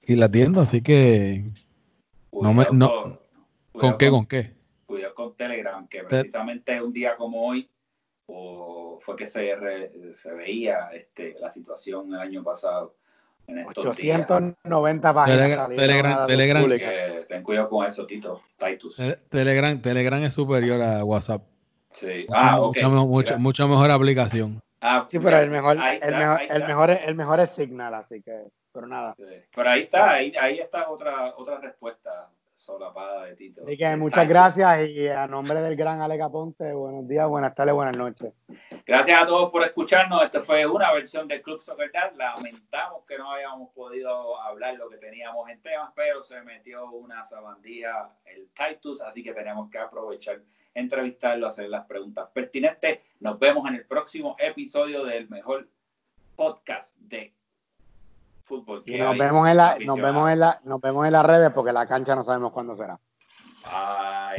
y 0.06 0.16
la 0.16 0.26
atiendo, 0.26 0.60
así 0.60 0.82
que 0.82 1.44
no 2.32 2.52
me, 2.52 2.66
no, 2.72 3.18
¿Con 3.78 3.98
qué? 3.98 4.10
¿Con, 4.10 4.26
qué? 4.26 4.52
Cuidado 4.86 5.14
con 5.14 5.36
Telegram, 5.36 5.86
que 5.88 6.04
precisamente 6.04 6.80
un 6.80 6.92
día 6.92 7.16
como 7.16 7.48
hoy 7.48 7.68
fue 8.26 9.16
que 9.16 9.26
se, 9.26 10.12
se 10.14 10.32
veía 10.32 10.90
este, 10.92 11.36
la 11.40 11.50
situación 11.50 12.14
el 12.14 12.20
año 12.20 12.42
pasado. 12.42 12.94
En 13.46 13.58
estos 13.58 13.84
890 13.84 15.14
páginas. 15.14 15.68
Telegram, 15.68 16.26
Telegram, 16.26 17.26
ten 17.28 17.42
cuidado 17.42 17.68
con 17.68 17.86
eso, 17.86 18.06
Tito. 18.06 18.42
Titus. 18.56 18.98
Telegram, 19.28 19.80
Telegram 19.82 20.22
es 20.22 20.32
superior 20.32 20.80
a 20.80 21.04
WhatsApp. 21.04 21.42
Sí. 21.90 22.26
ah, 22.32 22.58
mucha, 22.58 23.36
mucha, 23.36 23.66
mejor 23.66 23.90
aplicación. 23.90 24.62
Ah, 24.80 25.06
sí, 25.08 25.18
pero 25.18 25.38
el 25.38 25.50
mejor, 25.50 25.76
el, 25.76 26.16
mejor, 26.16 26.40
el, 26.48 26.64
mejor 26.64 26.90
es, 26.90 27.00
el 27.06 27.14
mejor 27.14 27.40
es 27.40 27.50
Signal, 27.50 27.94
así 27.94 28.22
que, 28.22 28.44
pero 28.72 28.86
nada. 28.86 29.14
Pero 29.54 29.70
ahí 29.70 29.82
está, 29.82 30.10
ahí, 30.10 30.32
ahí 30.40 30.58
está 30.58 30.88
otra, 30.88 31.34
otra 31.36 31.58
respuesta 31.58 32.30
solapada 32.64 33.24
de 33.26 33.36
Tito. 33.36 33.62
Así 33.64 33.76
que 33.76 33.96
muchas 33.96 34.26
gracias 34.26 34.88
y 34.88 35.06
a 35.08 35.26
nombre 35.26 35.60
del 35.60 35.76
gran 35.76 36.00
Alex 36.00 36.24
Ponte, 36.32 36.72
buenos 36.72 37.06
días, 37.06 37.28
buenas 37.28 37.54
tardes, 37.54 37.74
buenas 37.74 37.96
noches. 37.96 38.32
Gracias 38.86 39.22
a 39.22 39.26
todos 39.26 39.50
por 39.50 39.62
escucharnos. 39.62 40.22
Esta 40.22 40.42
fue 40.42 40.66
una 40.66 40.92
versión 40.92 41.28
del 41.28 41.42
Club 41.42 41.58
Soccer 41.58 41.90
Lamentamos 42.16 43.04
que 43.06 43.18
no 43.18 43.30
hayamos 43.30 43.70
podido 43.72 44.40
hablar 44.40 44.74
lo 44.76 44.88
que 44.88 44.96
teníamos 44.96 45.48
en 45.50 45.60
temas, 45.60 45.92
pero 45.94 46.22
se 46.22 46.40
metió 46.42 46.90
una 46.90 47.24
sabandija 47.24 48.10
el 48.24 48.48
Titus, 48.50 49.00
así 49.02 49.22
que 49.22 49.32
tenemos 49.32 49.70
que 49.70 49.78
aprovechar, 49.78 50.40
entrevistarlo, 50.72 51.46
hacer 51.46 51.68
las 51.68 51.86
preguntas 51.86 52.28
pertinentes. 52.32 53.00
Nos 53.20 53.38
vemos 53.38 53.68
en 53.68 53.74
el 53.74 53.84
próximo 53.84 54.36
episodio 54.38 55.04
del 55.04 55.28
mejor 55.28 55.68
podcast 56.34 56.96
de 56.96 57.34
fútbol. 58.44 58.82
Y 58.86 58.98
nos 58.98 59.16
vemos, 59.18 59.48
en 59.48 59.56
la, 59.56 59.76
nos, 59.80 59.96
vemos 59.96 60.30
en 60.30 60.40
la, 60.40 60.60
nos 60.64 60.80
vemos 60.80 61.06
en 61.06 61.12
las 61.12 61.26
redes 61.26 61.50
porque 61.52 61.72
la 61.72 61.86
cancha 61.86 62.14
no 62.14 62.22
sabemos 62.22 62.52
cuándo 62.52 62.76
será. 62.76 62.98
Ah, 63.64 64.32